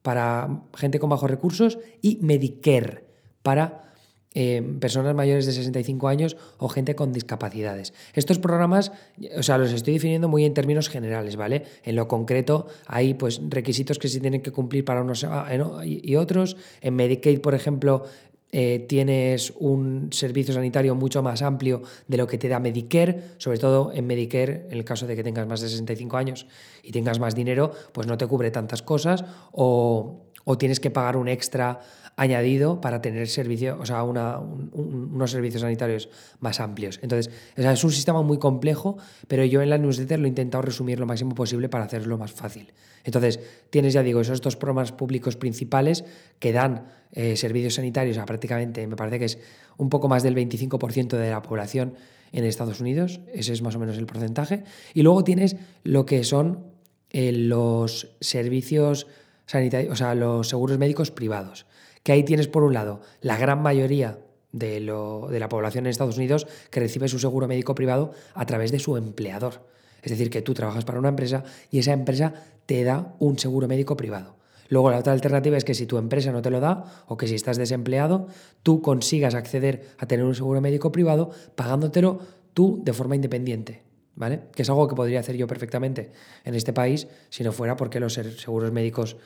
para 0.02 0.64
gente 0.75 0.99
con 0.99 1.08
bajos 1.08 1.31
recursos 1.31 1.79
y 2.02 2.19
Medicare 2.20 3.05
para 3.43 3.88
eh, 4.35 4.62
personas 4.80 5.14
mayores 5.14 5.47
de 5.47 5.52
65 5.52 6.08
años 6.08 6.37
o 6.58 6.68
gente 6.68 6.94
con 6.94 7.12
discapacidades. 7.12 7.94
Estos 8.14 8.38
programas, 8.38 8.92
o 9.37 9.42
sea, 9.42 9.58
los 9.58 9.73
estoy 9.73 9.94
definiendo 9.94 10.28
muy 10.28 10.44
en 10.44 10.54
términos 10.54 10.88
generales, 10.88 11.37
¿vale? 11.37 11.64
En 11.85 11.97
lo 11.97 12.08
concreto 12.08 12.66
hay 12.87 13.14
pues 13.14 13.40
requisitos 13.49 13.99
que 13.99 14.08
se 14.08 14.20
tienen 14.20 14.42
que 14.42 14.52
cumplir 14.52 14.85
para 14.85 15.02
unos 15.02 15.25
ah, 15.25 15.49
y 15.85 16.16
otros. 16.16 16.56
En 16.80 16.94
Medicaid, 16.94 17.40
por 17.40 17.54
ejemplo, 17.54 18.04
eh, 18.50 18.87
tienes 18.88 19.52
un 19.58 20.08
servicio 20.11 20.54
sanitario 20.54 20.94
mucho 20.94 21.23
más 21.23 21.42
amplio 21.42 21.82
de 22.06 22.16
lo 22.16 22.26
que 22.26 22.38
te 22.38 22.49
da 22.49 22.58
Medicare, 22.58 23.35
sobre 23.37 23.58
todo 23.58 23.92
en 23.92 24.06
Medicare, 24.06 24.66
en 24.70 24.78
el 24.78 24.85
caso 24.85 25.06
de 25.06 25.14
que 25.14 25.23
tengas 25.23 25.47
más 25.47 25.61
de 25.61 25.68
65 25.68 26.16
años 26.16 26.47
y 26.82 26.90
tengas 26.90 27.18
más 27.18 27.35
dinero, 27.35 27.73
pues 27.92 28.06
no 28.06 28.16
te 28.16 28.26
cubre 28.26 28.50
tantas 28.50 28.80
cosas 28.80 29.25
o, 29.52 30.25
o 30.44 30.58
tienes 30.58 30.80
que 30.80 30.90
pagar 30.90 31.18
un 31.18 31.28
extra 31.28 31.80
añadido 32.18 32.80
para 32.80 33.00
tener 33.00 33.28
servicio, 33.28 33.78
o 33.80 33.87
sea, 33.87 34.02
unos 34.02 35.30
servicios 35.30 35.62
sanitarios 35.62 36.10
más 36.40 36.58
amplios. 36.58 36.98
Entonces, 37.00 37.32
es 37.54 37.84
un 37.84 37.92
sistema 37.92 38.22
muy 38.22 38.38
complejo, 38.38 38.98
pero 39.28 39.44
yo 39.44 39.62
en 39.62 39.70
la 39.70 39.78
newsletter 39.78 40.18
lo 40.18 40.26
he 40.26 40.28
intentado 40.28 40.62
resumir 40.62 40.98
lo 40.98 41.06
máximo 41.06 41.37
posible 41.37 41.68
para 41.68 41.84
hacerlo 41.84 42.18
más 42.18 42.32
fácil. 42.32 42.72
Entonces, 43.04 43.38
tienes, 43.70 43.92
ya 43.92 44.02
digo, 44.02 44.20
esos 44.20 44.40
dos 44.40 44.56
programas 44.56 44.90
públicos 44.90 45.37
principales 45.37 46.04
que 46.40 46.50
dan 46.50 46.88
eh, 47.12 47.37
servicios 47.37 47.75
sanitarios 47.75 48.18
a 48.18 48.26
prácticamente, 48.26 48.84
me 48.88 48.96
parece 48.96 49.20
que 49.20 49.26
es 49.26 49.38
un 49.76 49.88
poco 49.88 50.08
más 50.08 50.25
del 50.25 50.34
25% 50.34 51.16
de 51.16 51.30
la 51.30 51.40
población 51.40 51.94
en 52.32 52.42
Estados 52.42 52.80
Unidos, 52.80 53.20
ese 53.32 53.52
es 53.52 53.62
más 53.62 53.76
o 53.76 53.78
menos 53.78 53.96
el 53.96 54.06
porcentaje. 54.06 54.64
Y 54.92 55.02
luego 55.02 55.22
tienes 55.22 55.54
lo 55.84 56.04
que 56.04 56.25
son 56.25 56.64
eh, 57.10 57.30
los 57.30 58.16
servicios 58.20 59.06
sanitarios, 59.46 59.92
o 59.92 59.96
sea, 59.96 60.16
los 60.16 60.48
seguros 60.48 60.78
médicos 60.78 61.12
privados 61.12 61.67
que 62.08 62.12
ahí 62.12 62.22
tienes 62.22 62.48
por 62.48 62.62
un 62.62 62.72
lado 62.72 63.02
la 63.20 63.36
gran 63.36 63.60
mayoría 63.60 64.18
de, 64.52 64.80
la 64.80 65.48
población 65.50 65.84
en 65.84 65.90
Estados 65.90 66.16
Unidos 66.16 66.46
que 66.70 66.80
recibe 66.80 67.06
su 67.06 67.18
seguro 67.18 67.46
médico 67.46 67.74
privado 67.74 68.12
a 68.32 68.46
través 68.46 68.72
de 68.72 68.78
su 68.78 68.96
empleador. 68.96 69.66
Es 70.00 70.12
decir, 70.12 70.30
que 70.30 70.40
tú 70.40 70.54
trabajas 70.54 70.86
para 70.86 71.00
una 71.00 71.10
empresa 71.10 71.44
y 71.70 71.80
esa 71.80 71.92
empresa 71.92 72.32
te 72.64 72.82
da 72.82 73.14
un 73.18 73.38
seguro 73.38 73.68
médico 73.68 73.94
privado. 73.94 74.36
Luego 74.70 74.90
la 74.90 75.00
otra 75.00 75.12
alternativa 75.12 75.58
es 75.58 75.66
que 75.66 75.74
si 75.74 75.84
tu 75.84 75.98
empresa 75.98 76.32
no 76.32 76.40
te 76.40 76.48
lo 76.48 76.60
da 76.60 77.04
o 77.08 77.18
que 77.18 77.28
si 77.28 77.34
estás 77.34 77.58
desempleado, 77.58 78.28
tú 78.62 78.80
consigas 78.80 79.34
acceder 79.34 79.88
a 79.98 80.06
tener 80.06 80.24
un 80.24 80.34
seguro 80.34 80.62
médico 80.62 80.90
privado 80.90 81.28
pagándotelo 81.56 82.20
tú 82.54 82.80
de 82.82 82.94
forma 82.94 83.16
independiente. 83.16 83.82
¿Vale? 84.14 84.44
Que 84.54 84.62
es 84.62 84.70
algo 84.70 84.88
que 84.88 84.96
podría 84.96 85.20
hacer 85.20 85.36
yo 85.36 85.46
perfectamente 85.46 86.10
en 86.46 86.54
este 86.54 86.72
país 86.72 87.06
si 87.28 87.44
no 87.44 87.52
fuera 87.52 87.76
porque 87.76 88.00
los 88.00 88.14
seguros 88.14 88.72
médicos 88.72 89.18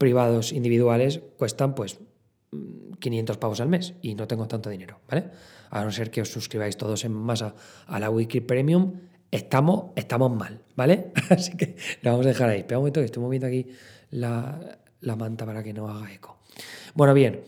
privados 0.00 0.52
individuales 0.52 1.20
cuestan 1.36 1.74
pues 1.74 1.98
500 2.98 3.36
pavos 3.38 3.60
al 3.60 3.68
mes 3.68 3.94
y 4.02 4.14
no 4.14 4.26
tengo 4.26 4.46
tanto 4.48 4.70
dinero, 4.70 5.00
¿vale? 5.08 5.30
A 5.70 5.84
no 5.84 5.92
ser 5.92 6.10
que 6.10 6.22
os 6.22 6.28
suscribáis 6.28 6.76
todos 6.76 7.04
en 7.04 7.12
masa 7.12 7.54
a 7.86 8.00
la 8.00 8.10
Wiki 8.10 8.40
Premium, 8.40 8.94
estamos, 9.30 9.92
estamos 9.96 10.34
mal, 10.34 10.60
¿vale? 10.76 11.12
Así 11.30 11.56
que 11.56 11.76
lo 12.02 12.12
vamos 12.12 12.26
a 12.26 12.30
dejar 12.30 12.50
ahí. 12.50 12.60
Espera 12.60 12.78
un 12.78 12.82
momento 12.82 13.00
que 13.00 13.06
estoy 13.06 13.22
moviendo 13.22 13.46
aquí 13.46 13.66
la, 14.10 14.76
manta 15.16 15.46
para 15.46 15.62
que 15.62 15.72
no 15.72 15.88
haga 15.88 16.12
eco. 16.12 16.38
Bueno, 16.94 17.14
bien. 17.14 17.40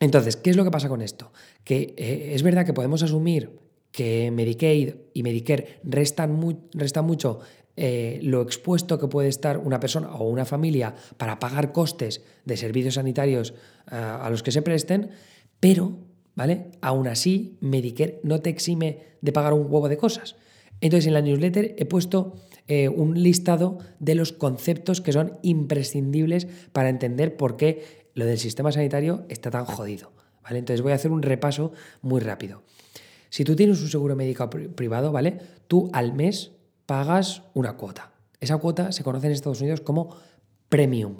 Entonces, 0.00 0.36
¿qué 0.36 0.50
es 0.50 0.56
lo 0.56 0.64
que 0.64 0.70
pasa 0.70 0.88
con 0.88 1.02
esto? 1.02 1.32
Que 1.64 1.94
eh, 1.96 2.32
es 2.34 2.42
verdad 2.42 2.66
que 2.66 2.72
podemos 2.72 3.02
asumir 3.02 3.58
que 3.92 4.30
Medicaid 4.30 4.94
y 5.14 5.22
Medicare 5.22 5.80
restan, 5.84 6.38
restan 6.74 7.06
mucho 7.06 7.40
eh, 7.76 8.20
lo 8.22 8.40
expuesto 8.40 8.98
que 8.98 9.06
puede 9.06 9.28
estar 9.28 9.58
una 9.58 9.78
persona 9.78 10.14
o 10.14 10.28
una 10.28 10.46
familia 10.46 10.94
para 11.18 11.38
pagar 11.38 11.72
costes 11.72 12.22
de 12.44 12.56
servicios 12.56 12.94
sanitarios 12.94 13.52
eh, 13.90 13.94
a 13.94 14.28
los 14.30 14.42
que 14.42 14.50
se 14.50 14.62
presten, 14.62 15.10
pero, 15.60 15.98
¿vale? 16.34 16.70
Aún 16.80 17.06
así, 17.06 17.58
Medicare 17.60 18.20
no 18.22 18.40
te 18.40 18.50
exime 18.50 19.00
de 19.20 19.32
pagar 19.32 19.52
un 19.52 19.66
huevo 19.70 19.88
de 19.88 19.98
cosas. 19.98 20.36
Entonces, 20.80 21.06
en 21.06 21.14
la 21.14 21.20
newsletter 21.20 21.74
he 21.78 21.84
puesto 21.84 22.34
eh, 22.66 22.88
un 22.88 23.22
listado 23.22 23.78
de 23.98 24.14
los 24.14 24.32
conceptos 24.32 25.00
que 25.00 25.12
son 25.12 25.38
imprescindibles 25.42 26.46
para 26.72 26.88
entender 26.88 27.36
por 27.36 27.56
qué 27.56 28.06
lo 28.14 28.24
del 28.24 28.38
sistema 28.38 28.72
sanitario 28.72 29.24
está 29.28 29.50
tan 29.50 29.66
jodido. 29.66 30.12
¿vale? 30.42 30.58
Entonces, 30.58 30.82
voy 30.82 30.92
a 30.92 30.96
hacer 30.96 31.10
un 31.10 31.22
repaso 31.22 31.72
muy 32.00 32.20
rápido. 32.20 32.62
Si 33.28 33.44
tú 33.44 33.54
tienes 33.54 33.82
un 33.82 33.88
seguro 33.88 34.16
médico 34.16 34.48
privado, 34.48 35.12
¿vale? 35.12 35.38
Tú 35.68 35.90
al 35.92 36.14
mes 36.14 36.52
pagas 36.86 37.42
una 37.54 37.76
cuota. 37.76 38.12
Esa 38.40 38.58
cuota 38.58 38.92
se 38.92 39.04
conoce 39.04 39.26
en 39.26 39.32
Estados 39.32 39.60
Unidos 39.60 39.80
como 39.80 40.16
premium, 40.68 41.16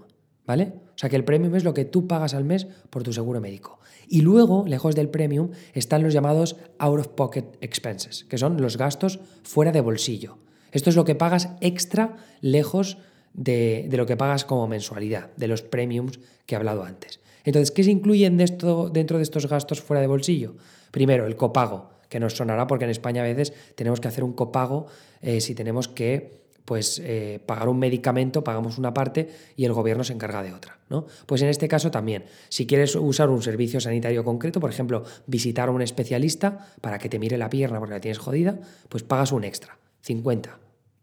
¿vale? 0.47 0.73
O 0.95 0.99
sea 0.99 1.11
que 1.11 1.17
el 1.17 1.25
premium 1.25 1.55
es 1.55 1.65
lo 1.65 1.75
que 1.75 1.85
tú 1.85 2.07
pagas 2.07 2.35
al 2.35 2.45
mes 2.45 2.67
por 2.91 3.03
tu 3.03 3.13
seguro 3.13 3.41
médico. 3.41 3.81
Y 4.09 4.23
luego, 4.23 4.65
lejos 4.67 4.95
del 4.95 5.09
premium, 5.09 5.51
están 5.75 6.03
los 6.03 6.13
llamados 6.13 6.57
out 6.79 7.01
of 7.01 7.09
pocket 7.09 7.45
expenses, 7.61 8.25
que 8.25 8.39
son 8.39 8.61
los 8.61 8.77
gastos 8.77 9.19
fuera 9.43 9.73
de 9.73 9.81
bolsillo. 9.81 10.39
Esto 10.73 10.91
es 10.91 10.97
lo 10.97 11.05
que 11.05 11.15
pagas 11.15 11.51
extra 11.61 12.17
lejos 12.41 12.99
de, 13.33 13.89
lo 13.93 14.07
que 14.07 14.17
pagas 14.17 14.45
como 14.45 14.69
mensualidad, 14.69 15.31
de 15.37 15.49
los 15.49 15.63
premiums 15.63 16.21
que 16.47 16.55
he 16.55 16.59
hablado 16.59 16.85
antes. 16.85 17.21
Entonces, 17.45 17.71
¿qué 17.71 17.85
se 17.85 17.91
incluyen 17.91 18.37
dentro 18.37 18.91
de 18.91 19.23
estos 19.23 19.47
gastos 19.47 19.81
fuera 19.81 20.01
de 20.01 20.07
bolsillo? 20.07 20.57
Primero, 20.91 21.27
el 21.27 21.37
copago, 21.37 21.91
que 22.09 22.21
nos 22.21 22.35
sonará 22.35 22.67
porque 22.67 22.85
en 22.85 22.91
España 22.91 23.23
a 23.23 23.25
veces 23.25 23.53
tenemos 23.75 24.01
que 24.01 24.09
hacer 24.09 24.25
un 24.25 24.33
copago 24.33 24.87
eh, 25.23 25.41
si 25.41 25.55
tenemos 25.55 25.89
que 25.89 26.47
pues 26.67 27.01
eh, 27.05 27.41
pagar 27.47 27.69
un 27.69 27.79
medicamento, 27.79 28.43
pagamos 28.45 28.77
una 28.77 28.93
parte 28.93 29.29
y 29.57 29.65
el 29.65 29.73
gobierno 29.73 30.05
se 30.05 30.13
encarga 30.13 30.43
de 30.43 30.53
otra. 30.53 30.79
¿no? 30.91 31.07
Pues 31.25 31.41
en 31.43 31.49
este 31.49 31.69
caso 31.69 31.91
también, 31.91 32.25
si 32.49 32.67
quieres 32.67 32.97
usar 32.97 33.31
un 33.31 33.41
servicio 33.41 33.81
sanitario 33.81 34.25
concreto, 34.25 34.61
por 34.61 34.69
ejemplo, 34.69 35.05
visitar 35.27 35.69
a 35.69 35.73
un 35.73 35.81
especialista 35.81 36.75
para 36.81 36.99
que 36.99 37.09
te 37.09 37.21
mire 37.21 37.39
la 37.39 37.49
pierna 37.49 37.79
porque 37.79 37.95
la 37.95 38.01
tienes 38.01 38.19
jodida, 38.19 38.59
pues 38.89 39.05
pagas 39.05 39.31
un 39.31 39.45
extra, 39.45 39.79
50, 40.03 40.59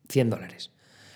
100 0.10 0.30
dólares. 0.30 0.72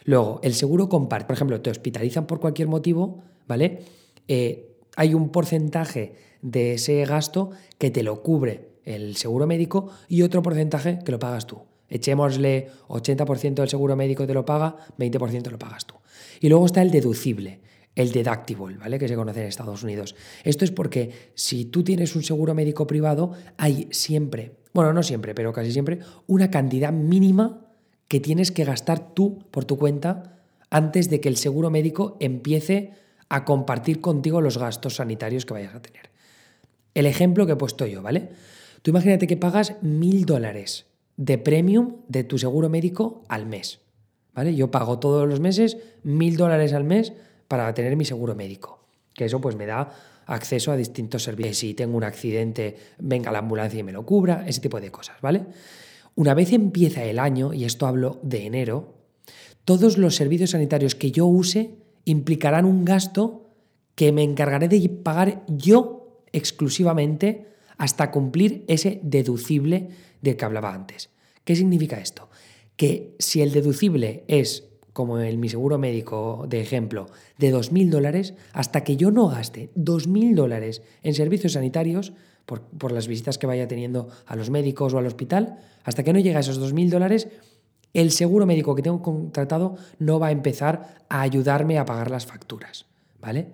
Luego, 0.06 0.40
el 0.42 0.54
seguro 0.54 0.88
comparte, 0.88 1.28
por 1.28 1.36
ejemplo, 1.36 1.62
te 1.62 1.70
hospitalizan 1.70 2.26
por 2.26 2.40
cualquier 2.40 2.70
motivo, 2.70 3.24
¿vale? 3.48 3.84
Eh, 4.30 4.78
hay 4.96 5.14
un 5.14 5.30
porcentaje 5.30 6.16
de 6.42 6.76
ese 6.76 7.04
gasto 7.04 7.52
que 7.78 7.92
te 7.92 8.04
lo 8.04 8.24
cubre 8.24 8.70
el 8.88 9.18
seguro 9.18 9.46
médico 9.46 9.90
y 10.08 10.22
otro 10.22 10.42
porcentaje 10.42 11.00
que 11.04 11.12
lo 11.12 11.20
pagas 11.20 11.46
tú. 11.46 11.60
Echémosle 11.90 12.70
80% 12.88 13.56
del 13.56 13.70
seguro 13.70 13.96
médico 13.96 14.26
te 14.26 14.34
lo 14.34 14.46
paga, 14.46 14.78
20% 14.98 15.52
lo 15.52 15.60
pagas 15.60 15.86
tú. 15.86 15.96
Y 16.40 16.50
luego 16.50 16.66
está 16.66 16.82
el 16.82 16.92
deducible, 16.92 17.60
el 17.96 18.12
deductible, 18.12 18.78
¿vale? 18.78 18.98
Que 18.98 19.08
se 19.08 19.16
conoce 19.16 19.42
en 19.42 19.48
Estados 19.48 19.84
Unidos. 19.84 20.16
Esto 20.44 20.64
es 20.64 20.72
porque 20.72 21.32
si 21.36 21.66
tú 21.66 21.84
tienes 21.84 22.16
un 22.16 22.24
seguro 22.24 22.54
médico 22.54 22.88
privado, 22.88 23.34
hay 23.58 23.90
siempre, 23.92 24.54
bueno, 24.74 24.94
no 24.94 25.04
siempre, 25.04 25.34
pero 25.36 25.52
casi 25.52 25.72
siempre, 25.72 26.00
una 26.26 26.50
cantidad 26.50 26.94
mínima 26.94 27.66
que 28.08 28.22
tienes 28.22 28.52
que 28.52 28.64
gastar 28.64 29.14
tú 29.14 29.40
por 29.52 29.66
tu 29.66 29.78
cuenta 29.78 30.40
antes 30.70 31.10
de 31.10 31.20
que 31.20 31.30
el 31.30 31.36
seguro 31.36 31.70
médico 31.70 32.16
empiece 32.22 32.94
a 33.28 33.44
compartir 33.44 34.00
contigo 34.00 34.40
los 34.40 34.58
gastos 34.58 34.96
sanitarios 34.96 35.46
que 35.46 35.54
vayas 35.54 35.76
a 35.76 35.82
tener. 35.82 36.10
El 36.94 37.06
ejemplo 37.06 37.46
que 37.46 37.54
he 37.54 37.58
puesto 37.58 37.86
yo, 37.86 38.02
¿vale? 38.02 38.30
Tú 38.82 38.92
imagínate 38.92 39.28
que 39.28 39.38
pagas 39.38 39.76
mil 39.82 40.26
dólares 40.26 40.86
de 41.18 41.38
premium 41.38 41.98
de 42.08 42.24
tu 42.24 42.38
seguro 42.38 42.70
médico 42.70 43.24
al 43.28 43.46
mes. 43.46 43.80
¿Vale? 44.34 44.56
Yo 44.56 44.70
pago 44.70 45.00
todos 45.00 45.28
los 45.28 45.40
meses 45.40 45.78
mil 46.04 46.38
dólares 46.38 46.74
al 46.74 46.84
mes 46.84 47.14
para 47.48 47.74
tener 47.74 47.96
mi 47.96 48.06
seguro 48.06 48.36
médico. 48.36 48.86
Que 49.14 49.26
eso 49.26 49.42
pues 49.42 49.56
me 49.56 49.66
da 49.66 49.92
acceso 50.28 50.72
a 50.72 50.78
distintos 50.78 51.24
servicios. 51.24 51.58
Si 51.58 51.74
tengo 51.74 51.98
un 51.98 52.04
accidente, 52.04 52.76
venga 53.00 53.32
la 53.32 53.40
ambulancia 53.40 53.80
y 53.80 53.84
me 53.84 53.92
lo 53.92 54.06
cubra, 54.06 54.46
ese 54.48 54.62
tipo 54.62 54.80
de 54.80 54.92
cosas, 54.92 55.20
¿vale? 55.22 55.46
Una 56.16 56.34
vez 56.34 56.52
empieza 56.52 57.04
el 57.04 57.20
año, 57.20 57.54
y 57.54 57.64
esto 57.64 57.88
hablo 57.88 58.20
de 58.22 58.46
enero, 58.46 58.96
todos 59.66 59.98
los 59.98 60.16
servicios 60.16 60.52
sanitarios 60.52 60.96
que 60.96 61.12
yo 61.12 61.26
use 61.26 61.72
implicarán 62.06 62.66
un 62.66 62.86
gasto 62.86 63.50
que 63.96 64.12
me 64.12 64.24
encargaré 64.24 64.68
de 64.68 64.88
pagar 64.90 65.44
yo 65.48 66.22
exclusivamente 66.32 67.48
hasta 67.78 68.12
cumplir 68.12 68.64
ese 68.68 69.00
deducible 69.04 69.90
del 70.22 70.36
que 70.36 70.46
hablaba 70.46 70.74
antes. 70.74 71.10
¿Qué 71.44 71.56
significa 71.56 72.00
esto? 72.00 72.30
Que 72.76 73.16
si 73.20 73.42
el 73.42 73.52
deducible 73.52 74.24
es, 74.28 74.66
como 74.94 75.20
en 75.20 75.40
mi 75.40 75.50
seguro 75.50 75.78
médico 75.78 76.46
de 76.50 76.62
ejemplo, 76.62 77.08
de 77.38 77.54
2.000 77.54 77.90
dólares, 77.90 78.34
hasta 78.54 78.84
que 78.84 78.98
yo 78.98 79.12
no 79.12 79.28
gaste 79.28 79.70
2.000 79.76 80.36
dólares 80.36 80.82
en 81.04 81.14
servicios 81.14 81.54
sanitarios, 81.54 82.14
por, 82.46 82.62
por, 82.62 82.94
las 82.94 83.08
visitas 83.08 83.38
que 83.38 83.46
vaya 83.46 83.68
teniendo 83.68 84.08
a 84.26 84.36
los 84.36 84.50
médicos 84.50 84.94
o 84.94 84.98
al 84.98 85.06
hospital, 85.06 85.60
hasta 85.84 86.04
que 86.04 86.14
no 86.14 86.20
llegue 86.20 86.38
a 86.38 86.40
esos 86.40 86.62
2.000 86.62 86.90
dólares, 86.90 87.28
el 87.94 88.12
seguro 88.12 88.46
médico 88.46 88.76
que 88.76 88.82
tengo 88.82 89.02
contratado 89.02 89.76
no 90.00 90.20
va 90.20 90.28
a 90.28 90.32
empezar 90.32 91.04
a 91.10 91.22
ayudarme 91.22 91.78
a 91.78 91.86
pagar 91.86 92.12
las 92.12 92.26
facturas. 92.26 92.86
¿Vale? 93.20 93.48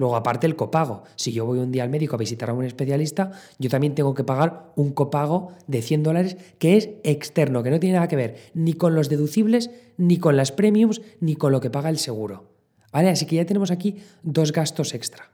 Luego, 0.00 0.16
aparte, 0.16 0.46
el 0.46 0.56
copago. 0.56 1.02
Si 1.14 1.30
yo 1.30 1.44
voy 1.44 1.58
un 1.58 1.72
día 1.72 1.82
al 1.82 1.90
médico 1.90 2.14
a 2.16 2.18
visitar 2.18 2.48
a 2.48 2.54
un 2.54 2.64
especialista, 2.64 3.32
yo 3.58 3.68
también 3.68 3.94
tengo 3.94 4.14
que 4.14 4.24
pagar 4.24 4.72
un 4.74 4.92
copago 4.92 5.52
de 5.66 5.82
100 5.82 6.02
dólares 6.02 6.38
que 6.58 6.78
es 6.78 6.88
externo, 7.04 7.62
que 7.62 7.68
no 7.68 7.78
tiene 7.78 7.96
nada 7.96 8.08
que 8.08 8.16
ver 8.16 8.36
ni 8.54 8.72
con 8.72 8.94
los 8.94 9.10
deducibles, 9.10 9.68
ni 9.98 10.16
con 10.16 10.38
las 10.38 10.52
premiums, 10.52 11.02
ni 11.20 11.36
con 11.36 11.52
lo 11.52 11.60
que 11.60 11.68
paga 11.68 11.90
el 11.90 11.98
seguro. 11.98 12.46
¿Vale? 12.90 13.10
Así 13.10 13.26
que 13.26 13.36
ya 13.36 13.44
tenemos 13.44 13.70
aquí 13.70 13.96
dos 14.22 14.52
gastos 14.52 14.94
extra. 14.94 15.32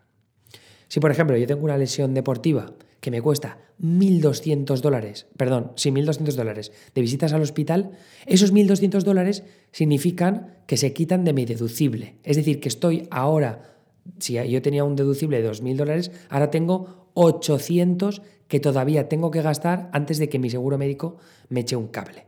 Si, 0.89 0.99
por 0.99 1.13
ejemplo, 1.13 1.37
yo 1.37 1.47
tengo 1.47 1.63
una 1.63 1.79
lesión 1.79 2.13
deportiva 2.13 2.73
que 2.99 3.13
me 3.13 3.23
cuesta 3.23 3.59
1.200 3.81 4.81
dólares, 4.81 5.29
perdón, 5.37 5.75
sí, 5.77 5.93
1.200 5.93 6.35
dólares 6.35 6.73
de 6.93 7.03
visitas 7.03 7.33
al 7.33 7.43
hospital, 7.43 7.93
esos 8.27 8.53
1.200 8.53 9.05
dólares 9.05 9.45
significan 9.71 10.57
que 10.67 10.77
se 10.77 10.93
quitan 10.93 11.23
de 11.23 11.35
mi 11.35 11.45
deducible. 11.45 12.17
Es 12.25 12.37
decir, 12.37 12.59
que 12.59 12.69
estoy 12.69 13.07
ahora 13.13 13.75
si 14.19 14.35
yo 14.49 14.63
tenía 14.63 14.85
un 14.85 14.97
deducible 14.97 15.41
de 15.41 15.51
2.000 15.51 15.77
dólares, 15.77 16.11
ahora 16.29 16.51
tengo 16.51 17.09
800 17.15 18.23
que 18.49 18.61
todavía 18.61 19.09
tengo 19.09 19.31
que 19.31 19.43
gastar 19.43 19.89
antes 19.93 20.19
de 20.19 20.29
que 20.29 20.39
mi 20.39 20.51
seguro 20.51 20.79
médico 20.79 21.17
me 21.49 21.61
eche 21.61 21.77
un 21.77 21.89
cable. 21.89 22.27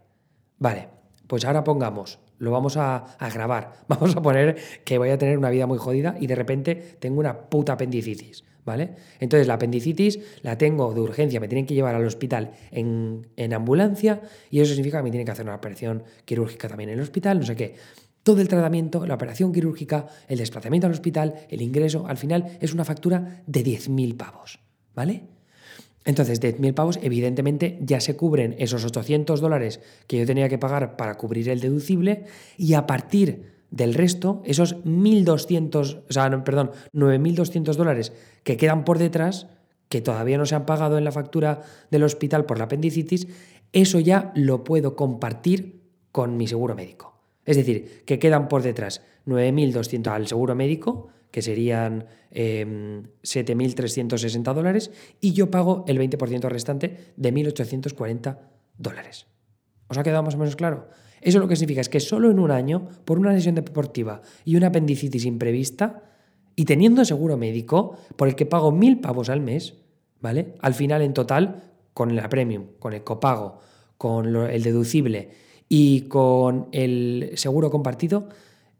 Vale, 0.58 0.88
pues 1.26 1.44
ahora 1.44 1.64
pongamos, 1.64 2.18
lo 2.38 2.50
vamos 2.50 2.76
a, 2.76 3.16
grabar, 3.32 3.72
vamos 3.88 4.16
a 4.16 4.22
poner 4.22 4.56
que 4.84 4.98
voy 4.98 5.10
a 5.10 5.18
tener 5.18 5.38
una 5.38 5.50
vida 5.50 5.66
muy 5.66 5.78
jodida 5.78 6.16
y 6.18 6.26
de 6.26 6.34
repente 6.34 6.74
tengo 6.98 7.20
una 7.20 7.48
puta 7.48 7.74
apendicitis. 7.74 8.44
¿Vale? 8.64 8.90
Entonces 9.18 9.46
la 9.46 9.54
apendicitis 9.54 10.18
la 10.42 10.58
tengo 10.58 10.92
de 10.92 11.00
urgencia, 11.00 11.40
me 11.40 11.48
tienen 11.48 11.64
que 11.64 11.72
llevar 11.72 11.94
al 11.94 12.04
hospital 12.04 12.50
en, 12.70 13.26
en 13.36 13.54
ambulancia 13.54 14.20
y 14.50 14.60
eso 14.60 14.74
significa 14.74 14.98
que 14.98 15.04
me 15.04 15.10
tienen 15.10 15.24
que 15.24 15.32
hacer 15.32 15.46
una 15.46 15.54
operación 15.54 16.02
quirúrgica 16.26 16.68
también 16.68 16.90
en 16.90 16.98
el 16.98 17.02
hospital, 17.02 17.40
no 17.40 17.46
sé 17.46 17.56
qué 17.56 17.76
todo 18.28 18.42
el 18.42 18.48
tratamiento, 18.48 19.06
la 19.06 19.14
operación 19.14 19.54
quirúrgica, 19.54 20.04
el 20.28 20.36
desplazamiento 20.36 20.86
al 20.86 20.92
hospital, 20.92 21.46
el 21.48 21.62
ingreso, 21.62 22.06
al 22.06 22.18
final 22.18 22.58
es 22.60 22.74
una 22.74 22.84
factura 22.84 23.42
de 23.46 23.64
10.000 23.64 24.18
pavos, 24.18 24.60
¿vale? 24.94 25.22
Entonces, 26.04 26.38
de 26.38 26.54
10.000 26.54 26.74
pavos, 26.74 26.98
evidentemente 27.00 27.78
ya 27.80 28.00
se 28.00 28.16
cubren 28.16 28.54
esos 28.58 28.84
800 28.84 29.40
dólares 29.40 29.80
que 30.06 30.18
yo 30.18 30.26
tenía 30.26 30.50
que 30.50 30.58
pagar 30.58 30.94
para 30.98 31.14
cubrir 31.14 31.48
el 31.48 31.60
deducible 31.60 32.26
y 32.58 32.74
a 32.74 32.86
partir 32.86 33.44
del 33.70 33.94
resto, 33.94 34.42
esos 34.44 34.84
1.200, 34.84 36.02
o 36.06 36.12
sea, 36.12 36.44
perdón, 36.44 36.72
9.200 36.92 37.76
dólares 37.76 38.12
que 38.42 38.58
quedan 38.58 38.84
por 38.84 38.98
detrás, 38.98 39.46
que 39.88 40.02
todavía 40.02 40.36
no 40.36 40.44
se 40.44 40.54
han 40.54 40.66
pagado 40.66 40.98
en 40.98 41.04
la 41.04 41.12
factura 41.12 41.62
del 41.90 42.02
hospital 42.02 42.44
por 42.44 42.58
la 42.58 42.64
apendicitis, 42.64 43.26
eso 43.72 43.98
ya 44.00 44.32
lo 44.34 44.64
puedo 44.64 44.96
compartir 44.96 45.80
con 46.12 46.36
mi 46.36 46.46
seguro 46.46 46.74
médico. 46.74 47.17
Es 47.48 47.56
decir, 47.56 48.04
que 48.04 48.18
quedan 48.18 48.46
por 48.46 48.60
detrás 48.60 49.00
9.200 49.26 50.08
al 50.08 50.26
seguro 50.26 50.54
médico, 50.54 51.08
que 51.30 51.40
serían 51.40 52.04
7.360 52.30 54.36
em, 54.36 54.42
dólares, 54.54 54.90
y 55.22 55.32
yo 55.32 55.50
pago 55.50 55.86
el 55.88 55.98
20% 55.98 56.46
restante 56.50 57.14
de 57.16 57.32
1.840 57.32 58.36
dólares. 58.76 59.28
¿Os 59.88 59.96
ha 59.96 60.02
quedado 60.02 60.22
más 60.22 60.34
o 60.34 60.38
menos 60.38 60.56
claro? 60.56 60.90
Eso 61.22 61.38
lo 61.38 61.48
que 61.48 61.56
significa 61.56 61.80
es 61.80 61.88
que 61.88 62.00
solo 62.00 62.30
en 62.30 62.38
un 62.38 62.50
año, 62.50 62.86
por 63.06 63.18
una 63.18 63.32
lesión 63.32 63.54
deportiva 63.54 64.20
y 64.44 64.56
una 64.56 64.66
apendicitis 64.66 65.24
imprevista, 65.24 66.02
y 66.54 66.66
teniendo 66.66 67.02
seguro 67.06 67.38
médico, 67.38 67.96
por 68.16 68.28
el 68.28 68.34
que 68.34 68.44
pago 68.44 68.72
1.000 68.72 69.00
pavos 69.00 69.30
al 69.30 69.40
mes, 69.40 69.72
¿vale? 70.20 70.52
Al 70.60 70.74
final, 70.74 71.00
en 71.00 71.14
total, 71.14 71.62
con 71.94 72.14
la 72.14 72.28
premium, 72.28 72.66
con 72.78 72.92
el 72.92 73.04
copago, 73.04 73.60
con 73.96 74.36
el 74.36 74.62
deducible 74.62 75.47
Y 75.68 76.02
con 76.02 76.68
el 76.72 77.32
seguro 77.34 77.70
compartido 77.70 78.28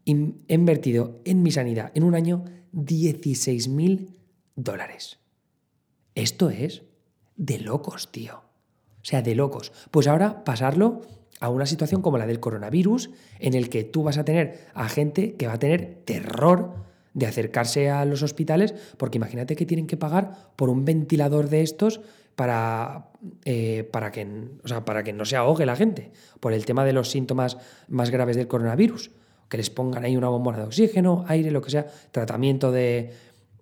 he 0.05 0.53
invertido 0.53 1.19
en 1.25 1.43
mi 1.43 1.51
sanidad 1.51 1.91
en 1.93 2.03
un 2.03 2.15
año 2.15 2.45
16.000 2.73 4.15
dólares. 4.55 5.19
Esto 6.15 6.49
es 6.49 6.83
de 7.35 7.59
locos, 7.59 8.11
tío. 8.11 8.41
O 9.01 9.05
sea, 9.05 9.21
de 9.21 9.35
locos. 9.35 9.71
Pues 9.91 10.07
ahora 10.07 10.43
pasarlo 10.43 11.01
a 11.39 11.49
una 11.49 11.65
situación 11.65 12.01
como 12.01 12.17
la 12.17 12.27
del 12.27 12.39
coronavirus, 12.39 13.11
en 13.39 13.53
el 13.53 13.69
que 13.69 13.83
tú 13.83 14.03
vas 14.03 14.17
a 14.17 14.25
tener 14.25 14.67
a 14.73 14.89
gente 14.89 15.35
que 15.35 15.47
va 15.47 15.53
a 15.53 15.59
tener 15.59 16.01
terror 16.05 16.73
de 17.13 17.25
acercarse 17.25 17.89
a 17.89 18.05
los 18.05 18.23
hospitales, 18.23 18.73
porque 18.97 19.17
imagínate 19.17 19.55
que 19.55 19.65
tienen 19.65 19.87
que 19.87 19.97
pagar 19.97 20.51
por 20.55 20.69
un 20.69 20.85
ventilador 20.85 21.49
de 21.49 21.61
estos 21.61 22.01
para, 22.39 23.09
eh, 23.43 23.83
para, 23.91 24.13
que, 24.13 24.25
para 24.85 25.03
que 25.03 25.11
no 25.11 25.25
se 25.25 25.35
ahogue 25.35 25.65
la 25.65 25.75
gente, 25.75 26.13
por 26.39 26.53
el 26.53 26.65
tema 26.65 26.85
de 26.85 26.93
los 26.93 27.11
síntomas 27.11 27.57
más 27.89 28.11
graves 28.11 28.37
del 28.37 28.47
coronavirus, 28.47 29.11
que 29.49 29.57
les 29.57 29.69
pongan 29.69 30.05
ahí 30.05 30.15
una 30.15 30.29
bombona 30.29 30.59
de 30.59 30.63
oxígeno, 30.63 31.25
aire, 31.27 31.51
lo 31.51 31.61
que 31.61 31.69
sea, 31.69 31.85
tratamiento 32.11 32.71
de, 32.71 33.11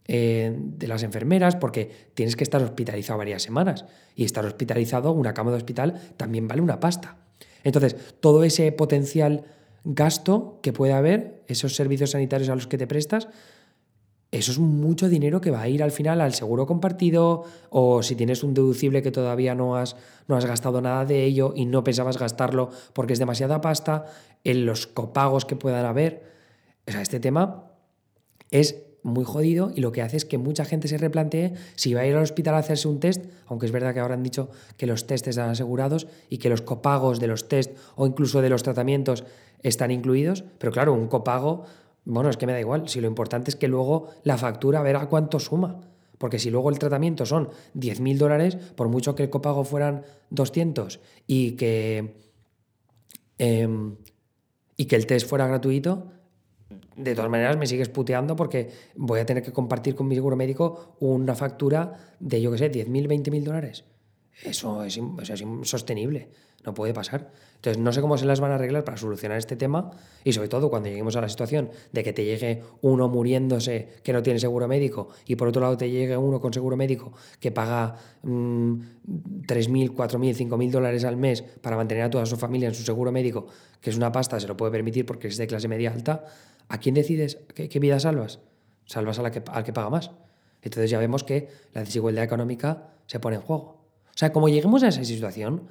eh, 0.07 0.55
de 0.55 0.87
las 0.87 1.01
enfermeras, 1.01 1.55
porque 1.55 1.89
tienes 2.13 2.35
que 2.35 2.43
estar 2.43 2.61
hospitalizado 2.61 3.17
varias 3.17 3.41
semanas, 3.41 3.85
y 4.15 4.25
estar 4.25 4.45
hospitalizado, 4.45 5.11
una 5.11 5.33
cama 5.33 5.49
de 5.49 5.57
hospital, 5.57 5.99
también 6.15 6.47
vale 6.47 6.61
una 6.61 6.79
pasta. 6.79 7.17
Entonces, 7.63 7.95
todo 8.19 8.43
ese 8.43 8.71
potencial 8.71 9.45
gasto 9.85 10.59
que 10.61 10.71
puede 10.71 10.93
haber, 10.93 11.41
esos 11.47 11.75
servicios 11.75 12.11
sanitarios 12.11 12.49
a 12.49 12.53
los 12.53 12.67
que 12.67 12.77
te 12.77 12.85
prestas, 12.85 13.27
eso 14.31 14.51
es 14.51 14.59
mucho 14.59 15.07
dinero 15.07 15.39
que 15.39 15.51
va 15.51 15.61
a 15.61 15.69
ir 15.69 15.81
al 15.81 15.91
final 15.91 16.19
al 16.19 16.33
seguro 16.33 16.65
compartido 16.65 17.45
o 17.69 18.03
si 18.03 18.15
tienes 18.15 18.43
un 18.43 18.53
deducible 18.53 19.01
que 19.01 19.11
todavía 19.11 19.55
no 19.55 19.77
has, 19.77 19.95
no 20.27 20.35
has 20.35 20.45
gastado 20.45 20.81
nada 20.81 21.05
de 21.05 21.23
ello 21.23 21.53
y 21.55 21.65
no 21.65 21.83
pensabas 21.83 22.17
gastarlo 22.17 22.69
porque 22.93 23.13
es 23.13 23.19
demasiada 23.19 23.61
pasta, 23.61 24.05
en 24.43 24.65
los 24.65 24.87
copagos 24.87 25.45
que 25.45 25.55
puedan 25.55 25.85
haber. 25.85 26.23
O 26.87 26.91
sea, 26.91 27.01
este 27.01 27.19
tema 27.19 27.71
es 28.51 28.83
muy 29.03 29.23
jodido 29.23 29.71
y 29.73 29.79
lo 29.81 29.91
que 29.91 30.01
hace 30.01 30.17
es 30.17 30.25
que 30.25 30.37
mucha 30.37 30.65
gente 30.65 30.87
se 30.87 30.97
replantee 30.97 31.53
si 31.75 31.93
va 31.93 32.01
a 32.01 32.07
ir 32.07 32.15
al 32.15 32.23
hospital 32.23 32.55
a 32.55 32.59
hacerse 32.59 32.87
un 32.87 32.99
test, 32.99 33.25
aunque 33.45 33.65
es 33.65 33.71
verdad 33.71 33.93
que 33.93 34.01
ahora 34.01 34.15
han 34.15 34.23
dicho 34.23 34.49
que 34.75 34.87
los 34.87 35.07
test 35.07 35.27
están 35.27 35.49
asegurados 35.49 36.07
y 36.29 36.37
que 36.37 36.49
los 36.49 36.61
copagos 36.61 37.19
de 37.19 37.27
los 37.27 37.47
test 37.47 37.77
o 37.95 38.05
incluso 38.05 38.41
de 38.41 38.49
los 38.49 38.63
tratamientos 38.63 39.23
están 39.63 39.91
incluidos, 39.91 40.43
pero 40.59 40.71
claro, 40.71 40.93
un 40.93 41.07
copago, 41.07 41.65
bueno, 42.09 42.29
es 42.29 42.37
que 42.37 42.45
me 42.45 42.53
da 42.53 42.59
igual, 42.61 42.87
si 42.87 43.01
lo 43.01 43.07
importante 43.07 43.51
es 43.51 43.57
que 43.57 43.67
luego 43.67 44.07
la 44.23 44.37
factura 44.37 44.81
verá 44.81 45.07
cuánto 45.07 45.39
suma. 45.39 45.81
Porque 46.17 46.39
si 46.39 46.49
luego 46.49 46.69
el 46.69 46.79
tratamiento 46.79 47.25
son 47.25 47.49
10.000 47.75 48.17
dólares, 48.17 48.55
por 48.55 48.87
mucho 48.87 49.13
que 49.13 49.23
el 49.23 49.29
copago 49.29 49.65
fueran 49.65 50.03
200 50.29 50.99
y 51.27 51.51
que, 51.51 52.15
em, 53.37 53.97
y 54.77 54.85
que 54.85 54.95
el 54.95 55.05
test 55.05 55.27
fuera 55.27 55.47
gratuito, 55.47 56.07
de 56.95 57.13
todas 57.13 57.29
maneras 57.29 57.57
me 57.57 57.67
sigues 57.67 57.89
puteando 57.89 58.35
porque 58.35 58.69
voy 58.95 59.19
a 59.19 59.25
tener 59.25 59.43
que 59.43 59.51
compartir 59.51 59.93
con 59.93 60.07
mi 60.07 60.15
seguro 60.15 60.35
médico 60.35 60.95
una 61.01 61.35
factura 61.35 62.15
de, 62.19 62.41
yo 62.41 62.51
qué 62.51 62.57
sé, 62.57 62.71
10.000, 62.71 63.07
20.000 63.07 63.43
dólares. 63.43 63.83
Eso 64.43 64.83
es, 64.83 64.97
es 64.97 65.41
insostenible, 65.41 66.29
no 66.67 66.73
puede 66.73 66.93
pasar. 66.93 67.31
Entonces, 67.55 67.81
no 67.81 67.93
sé 67.93 68.01
cómo 68.01 68.17
se 68.17 68.25
las 68.25 68.41
van 68.41 68.51
a 68.51 68.55
arreglar 68.55 68.83
para 68.83 68.97
solucionar 68.97 69.37
este 69.37 69.55
tema 69.55 69.89
y 70.25 70.33
sobre 70.33 70.49
todo 70.49 70.69
cuando 70.69 70.89
lleguemos 70.89 71.15
a 71.15 71.21
la 71.21 71.29
situación 71.29 71.69
de 71.93 72.03
que 72.03 72.11
te 72.11 72.25
llegue 72.25 72.61
uno 72.81 73.07
muriéndose 73.07 73.87
que 74.03 74.11
no 74.11 74.21
tiene 74.21 74.37
seguro 74.37 74.67
médico 74.67 75.07
y 75.25 75.37
por 75.37 75.47
otro 75.47 75.61
lado 75.61 75.77
te 75.77 75.89
llegue 75.89 76.17
uno 76.17 76.41
con 76.41 76.53
seguro 76.53 76.75
médico 76.75 77.13
que 77.39 77.51
paga 77.51 77.95
mmm, 78.21 78.73
3.000, 79.47 79.95
4.000, 79.95 80.49
5.000 80.49 80.69
dólares 80.71 81.05
al 81.05 81.15
mes 81.15 81.41
para 81.41 81.77
mantener 81.77 82.03
a 82.03 82.09
toda 82.09 82.25
su 82.25 82.35
familia 82.35 82.67
en 82.67 82.75
su 82.75 82.83
seguro 82.83 83.13
médico, 83.13 83.47
que 83.79 83.89
es 83.89 83.95
una 83.95 84.11
pasta, 84.11 84.37
se 84.37 84.47
lo 84.47 84.57
puede 84.57 84.73
permitir 84.73 85.05
porque 85.05 85.29
es 85.29 85.37
de 85.37 85.47
clase 85.47 85.69
media 85.69 85.91
alta, 85.93 86.25
¿a 86.67 86.79
quién 86.79 86.95
decides 86.95 87.39
qué, 87.55 87.79
vida 87.79 87.97
salvas? 88.01 88.39
Salvas 88.85 89.19
a 89.19 89.21
la 89.23 89.31
que, 89.31 89.41
al 89.47 89.63
que 89.63 89.71
paga 89.71 89.89
más. 89.89 90.11
Entonces 90.61 90.89
ya 90.89 90.99
vemos 90.99 91.23
que 91.23 91.47
la 91.73 91.81
desigualdad 91.81 92.25
económica 92.25 92.89
se 93.05 93.21
pone 93.21 93.37
en 93.37 93.41
juego. 93.41 93.63
O 94.09 94.17
sea, 94.19 94.33
como 94.33 94.49
lleguemos 94.49 94.83
a 94.83 94.89
esa 94.89 95.05
situación, 95.05 95.63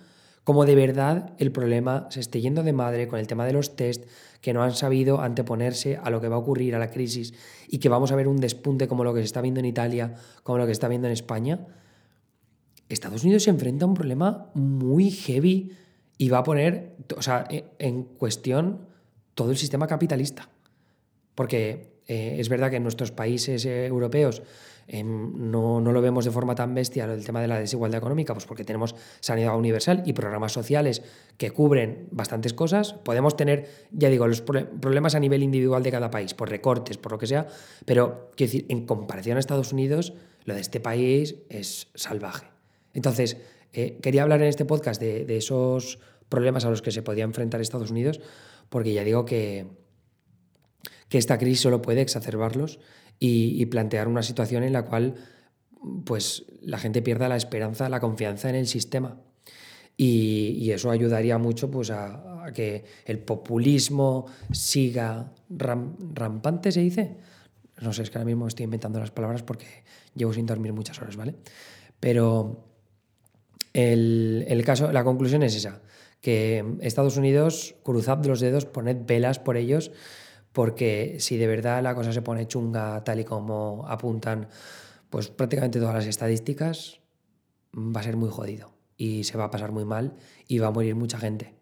como 0.46 0.64
de 0.64 0.76
verdad 0.76 1.32
el 1.38 1.50
problema 1.50 2.06
se 2.10 2.20
esté 2.20 2.40
yendo 2.40 2.62
de 2.62 2.72
madre 2.72 3.08
con 3.08 3.18
el 3.18 3.26
tema 3.26 3.44
de 3.44 3.52
los 3.52 3.74
test, 3.74 4.04
que 4.40 4.52
no 4.52 4.62
han 4.62 4.76
sabido 4.76 5.20
anteponerse 5.20 5.96
a 5.96 6.08
lo 6.08 6.20
que 6.20 6.28
va 6.28 6.36
a 6.36 6.38
ocurrir, 6.38 6.76
a 6.76 6.78
la 6.78 6.88
crisis, 6.88 7.34
y 7.66 7.78
que 7.78 7.88
vamos 7.88 8.12
a 8.12 8.14
ver 8.14 8.28
un 8.28 8.36
despunte 8.36 8.86
como 8.86 9.02
lo 9.02 9.12
que 9.12 9.18
se 9.18 9.24
está 9.24 9.40
viendo 9.40 9.58
en 9.58 9.66
Italia, 9.66 10.14
como 10.44 10.58
lo 10.58 10.64
que 10.64 10.68
se 10.68 10.74
está 10.74 10.86
viendo 10.86 11.08
en 11.08 11.14
España, 11.14 11.66
Estados 12.88 13.24
Unidos 13.24 13.42
se 13.42 13.50
enfrenta 13.50 13.86
a 13.86 13.88
un 13.88 13.94
problema 13.94 14.52
muy 14.54 15.10
heavy 15.10 15.72
y 16.16 16.28
va 16.28 16.38
a 16.38 16.44
poner 16.44 16.94
o 17.16 17.22
sea, 17.22 17.48
e, 17.50 17.64
en 17.80 18.04
cuestión 18.04 18.86
todo 19.34 19.50
el 19.50 19.56
sistema 19.56 19.88
capitalista. 19.88 20.48
Porque 21.34 21.95
eh, 22.06 22.36
es 22.38 22.48
verdad 22.48 22.70
que 22.70 22.76
en 22.76 22.82
nuestros 22.82 23.12
países 23.12 23.64
eh, 23.64 23.86
europeos 23.86 24.42
Em, 24.88 25.50
no, 25.50 25.80
no, 25.80 25.90
lo 25.90 26.00
vemos 26.00 26.24
de 26.24 26.30
forma 26.30 26.54
tan 26.54 26.72
bestia 26.72 27.04
el 27.06 27.24
tema 27.24 27.40
de 27.40 27.48
la 27.48 27.58
desigualdad 27.58 27.98
económica, 27.98 28.32
pues 28.34 28.46
porque 28.46 28.64
tenemos 28.64 28.94
sanidad 29.20 29.56
universal 29.56 30.02
y 30.06 30.12
programas 30.12 30.52
sociales 30.52 31.02
que 31.36 31.50
cubren 31.50 32.06
bastantes 32.12 32.54
cosas. 32.54 32.92
Podemos 32.92 33.36
tener, 33.36 33.68
ya 33.90 34.08
digo, 34.08 34.28
los 34.28 34.42
problemas 34.42 35.14
a 35.16 35.20
nivel 35.20 35.42
individual 35.42 35.82
de 35.82 35.90
cada 35.90 36.10
país, 36.10 36.34
por 36.34 36.50
recortes, 36.50 36.98
por 36.98 37.12
lo 37.12 37.18
que 37.18 37.26
sea, 37.26 37.48
pero 37.84 38.30
quiero 38.36 38.52
decir, 38.52 38.66
en 38.68 38.86
comparación 38.86 39.36
a 39.36 39.40
Estados 39.40 39.72
Unidos, 39.72 40.14
lo 40.44 40.54
de 40.54 40.60
este 40.60 40.78
país 40.78 41.36
es 41.48 41.88
salvaje. 41.94 42.46
Entonces, 42.94 43.38
eh, 43.72 43.98
quería 44.00 44.22
hablar 44.22 44.40
en 44.42 44.48
este 44.48 44.64
podcast 44.64 45.00
de, 45.00 45.24
de 45.24 45.36
esos 45.36 45.98
problemas 46.28 46.64
a 46.64 46.70
los 46.70 46.80
que 46.80 46.92
se 46.92 47.02
podía 47.02 47.24
enfrentar 47.24 47.60
Estados 47.60 47.90
Unidos, 47.90 48.20
porque 48.68 48.92
ya 48.92 49.02
digo 49.02 49.24
que, 49.24 49.66
que 51.08 51.18
esta 51.18 51.38
crisis 51.38 51.60
solo 51.60 51.82
puede 51.82 52.00
exacerbarlos 52.00 52.78
y, 53.18 53.64
plantear 53.66 54.08
una 54.08 54.22
situación 54.22 54.62
en 54.62 54.72
la 54.72 54.84
cual 54.84 55.14
pues, 56.04 56.44
la 56.60 56.78
gente 56.78 57.02
pierda 57.02 57.28
la 57.28 57.36
esperanza, 57.36 57.88
la 57.88 58.00
confianza 58.00 58.50
en 58.50 58.56
el 58.56 58.66
sistema. 58.66 59.20
Y, 59.96 60.70
eso 60.70 60.90
ayudaría 60.90 61.38
mucho 61.38 61.70
pues, 61.70 61.90
a, 61.90 62.44
que 62.54 62.84
el 63.06 63.18
populismo 63.18 64.26
siga 64.52 65.32
rampante, 65.48 66.72
se 66.72 66.80
dice. 66.80 67.16
No 67.80 67.92
sé, 67.92 68.02
es 68.02 68.10
que 68.10 68.18
ahora 68.18 68.26
mismo 68.26 68.48
estoy 68.48 68.64
inventando 68.64 68.98
las 68.98 69.10
palabras 69.10 69.42
porque 69.42 69.66
llevo 70.14 70.32
sin 70.32 70.46
dormir 70.46 70.72
muchas 70.72 71.00
horas, 71.00 71.16
¿vale? 71.16 71.34
Pero 72.00 72.64
el, 73.72 74.44
el 74.48 74.64
caso, 74.64 74.92
la 74.92 75.04
conclusión 75.04 75.42
es 75.42 75.54
esa, 75.54 75.82
que 76.20 76.64
Estados 76.80 77.16
Unidos, 77.16 77.76
cruzad 77.82 78.24
los 78.24 78.40
dedos, 78.40 78.64
poned 78.66 78.96
velas 79.06 79.38
por 79.38 79.56
ellos 79.56 79.92
porque 80.56 81.16
si 81.18 81.36
de 81.36 81.46
verdad 81.46 81.82
la 81.82 81.94
cosa 81.94 82.14
se 82.14 82.22
pone 82.22 82.48
chunga 82.48 83.04
tal 83.04 83.20
y 83.20 83.24
como 83.24 83.84
apuntan 83.86 84.48
pues 85.10 85.28
prácticamente 85.28 85.78
todas 85.78 85.94
las 85.94 86.06
estadísticas, 86.06 87.00
va 87.74 88.00
a 88.00 88.02
ser 88.02 88.16
muy 88.16 88.30
jodido 88.30 88.72
y 88.96 89.24
se 89.24 89.36
va 89.36 89.44
a 89.44 89.50
pasar 89.50 89.70
muy 89.70 89.84
mal 89.84 90.14
y 90.48 90.58
va 90.58 90.68
a 90.68 90.70
morir 90.70 90.94
mucha 90.94 91.18
gente. 91.18 91.52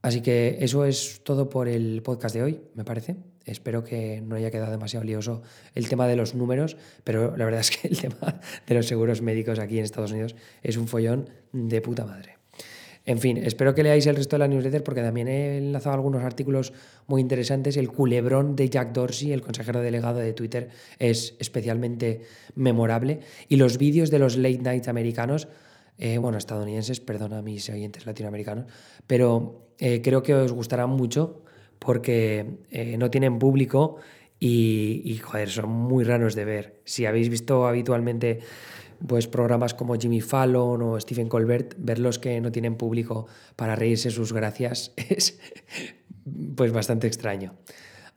Así 0.00 0.22
que 0.22 0.56
eso 0.60 0.86
es 0.86 1.20
todo 1.22 1.50
por 1.50 1.68
el 1.68 2.00
podcast 2.02 2.34
de 2.34 2.44
hoy, 2.44 2.62
me 2.74 2.84
parece. 2.86 3.18
Espero 3.44 3.84
que 3.84 4.22
no 4.22 4.36
haya 4.36 4.50
quedado 4.50 4.70
demasiado 4.70 5.04
lioso 5.04 5.42
el 5.74 5.86
tema 5.90 6.08
de 6.08 6.16
los 6.16 6.34
números, 6.34 6.78
pero 7.04 7.36
la 7.36 7.44
verdad 7.44 7.60
es 7.60 7.70
que 7.70 7.88
el 7.88 8.00
tema 8.00 8.40
de 8.66 8.74
los 8.74 8.86
seguros 8.86 9.20
médicos 9.20 9.58
aquí 9.58 9.76
en 9.76 9.84
Estados 9.84 10.12
Unidos 10.12 10.34
es 10.62 10.78
un 10.78 10.88
follón 10.88 11.28
de 11.52 11.82
puta 11.82 12.06
madre. 12.06 12.38
En 13.06 13.18
fin, 13.18 13.36
espero 13.36 13.72
que 13.72 13.84
leáis 13.84 14.04
el 14.06 14.16
resto 14.16 14.34
de 14.34 14.40
la 14.40 14.48
newsletter 14.48 14.82
porque 14.82 15.00
también 15.00 15.28
he 15.28 15.58
enlazado 15.58 15.94
algunos 15.94 16.24
artículos 16.24 16.72
muy 17.06 17.20
interesantes. 17.20 17.76
El 17.76 17.88
culebrón 17.88 18.56
de 18.56 18.68
Jack 18.68 18.92
Dorsey, 18.92 19.32
el 19.32 19.42
consejero 19.42 19.80
delegado 19.80 20.18
de 20.18 20.32
Twitter, 20.32 20.70
es 20.98 21.36
especialmente 21.38 22.22
memorable. 22.56 23.20
Y 23.48 23.56
los 23.56 23.78
vídeos 23.78 24.10
de 24.10 24.18
los 24.18 24.36
late 24.36 24.58
night 24.58 24.88
americanos, 24.88 25.46
eh, 25.98 26.18
bueno, 26.18 26.36
estadounidenses, 26.36 26.98
perdona 26.98 27.38
a 27.38 27.42
mis 27.42 27.70
oyentes 27.70 28.06
latinoamericanos, 28.06 28.66
pero 29.06 29.68
eh, 29.78 30.02
creo 30.02 30.24
que 30.24 30.34
os 30.34 30.50
gustarán 30.50 30.90
mucho 30.90 31.44
porque 31.78 32.58
eh, 32.72 32.96
no 32.98 33.08
tienen 33.08 33.38
público 33.38 33.98
y, 34.40 35.02
y, 35.04 35.18
joder, 35.18 35.48
son 35.48 35.70
muy 35.70 36.02
raros 36.02 36.34
de 36.34 36.44
ver. 36.44 36.80
Si 36.84 37.06
habéis 37.06 37.28
visto 37.28 37.68
habitualmente 37.68 38.40
pues 39.06 39.26
programas 39.28 39.74
como 39.74 39.96
Jimmy 39.96 40.20
Fallon 40.20 40.82
o 40.82 41.00
Stephen 41.00 41.28
Colbert, 41.28 41.74
verlos 41.78 42.18
que 42.18 42.40
no 42.40 42.52
tienen 42.52 42.76
público 42.76 43.26
para 43.56 43.76
reírse 43.76 44.10
sus 44.10 44.32
gracias 44.32 44.92
es 44.96 45.38
pues 46.54 46.72
bastante 46.72 47.06
extraño. 47.06 47.54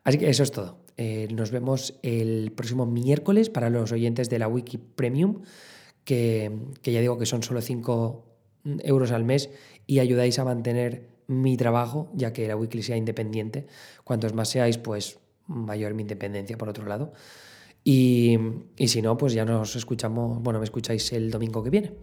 Así 0.03 0.17
que 0.17 0.29
eso 0.29 0.43
es 0.43 0.51
todo. 0.51 0.79
Eh, 0.97 1.27
nos 1.31 1.51
vemos 1.51 1.99
el 2.01 2.51
próximo 2.51 2.85
miércoles 2.85 3.49
para 3.49 3.69
los 3.69 3.91
oyentes 3.91 4.29
de 4.29 4.39
la 4.39 4.47
Wiki 4.47 4.77
Premium, 4.77 5.41
que, 6.03 6.51
que 6.81 6.91
ya 6.91 6.99
digo 7.01 7.17
que 7.17 7.25
son 7.25 7.43
solo 7.43 7.61
5 7.61 8.25
euros 8.83 9.11
al 9.11 9.23
mes 9.23 9.49
y 9.87 9.99
ayudáis 9.99 10.39
a 10.39 10.45
mantener 10.45 11.07
mi 11.27 11.57
trabajo, 11.57 12.09
ya 12.13 12.33
que 12.33 12.47
la 12.47 12.55
Weekly 12.55 12.81
sea 12.81 12.97
independiente. 12.97 13.67
Cuantos 14.03 14.33
más 14.33 14.49
seáis, 14.49 14.77
pues 14.77 15.19
mayor 15.45 15.93
mi 15.93 16.01
independencia, 16.01 16.57
por 16.57 16.69
otro 16.69 16.85
lado. 16.85 17.13
Y, 17.91 18.37
si 18.85 19.01
no, 19.01 19.17
pues 19.17 19.33
ya 19.33 19.45
nos 19.45 19.75
escuchamos, 19.75 20.43
bueno, 20.43 20.59
me 20.59 20.65
escucháis 20.65 21.11
el 21.11 21.31
domingo 21.31 21.63
que 21.63 21.71
viene. 21.71 21.93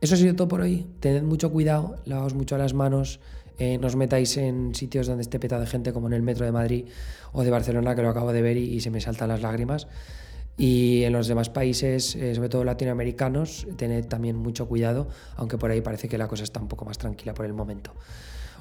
Eso 0.00 0.14
ha 0.14 0.18
sido 0.18 0.36
todo 0.36 0.46
por 0.46 0.60
hoy. 0.60 0.86
Tened 1.00 1.24
mucho 1.24 1.50
cuidado, 1.50 1.96
lavaos 2.04 2.34
mucho 2.34 2.56
las 2.56 2.74
manos, 2.74 3.18
eh, 3.58 3.76
no 3.78 3.88
os 3.88 3.96
metáis 3.96 4.36
en 4.36 4.72
sitios 4.76 5.08
donde 5.08 5.22
esté 5.22 5.40
petado 5.40 5.62
de 5.62 5.66
gente 5.66 5.92
como 5.92 6.06
en 6.06 6.12
el 6.12 6.22
metro 6.22 6.44
de 6.44 6.52
Madrid 6.52 6.84
o 7.32 7.42
de 7.42 7.50
Barcelona, 7.50 7.96
que 7.96 8.02
lo 8.02 8.10
acabo 8.10 8.32
de 8.32 8.40
ver 8.40 8.56
y, 8.56 8.78
se 8.80 8.90
me 8.90 9.00
saltan 9.00 9.28
las 9.30 9.42
lágrimas. 9.42 9.88
Y 10.56 11.02
en 11.02 11.12
los 11.12 11.26
demás 11.26 11.50
países, 11.50 12.14
eh, 12.14 12.32
sobre 12.36 12.48
todo 12.48 12.62
latinoamericanos, 12.62 13.66
tened 13.76 14.06
también 14.06 14.36
mucho 14.36 14.68
cuidado, 14.68 15.08
aunque 15.34 15.58
por 15.58 15.72
ahí 15.72 15.80
parece 15.80 16.08
que 16.08 16.18
la 16.18 16.28
cosa 16.28 16.44
está 16.44 16.60
un 16.60 16.68
poco 16.68 16.84
más 16.84 16.98
tranquila 16.98 17.34
por 17.34 17.46
el 17.46 17.52
momento. 17.52 17.94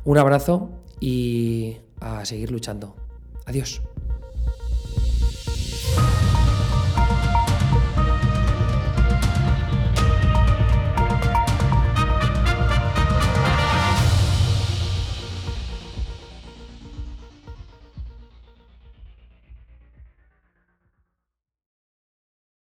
Un 0.03 0.17
abrazo 0.17 0.71
y 0.99 1.77
a 1.99 2.25
seguir 2.25 2.49
luchando. 2.49 2.95
Adiós. 3.45 3.83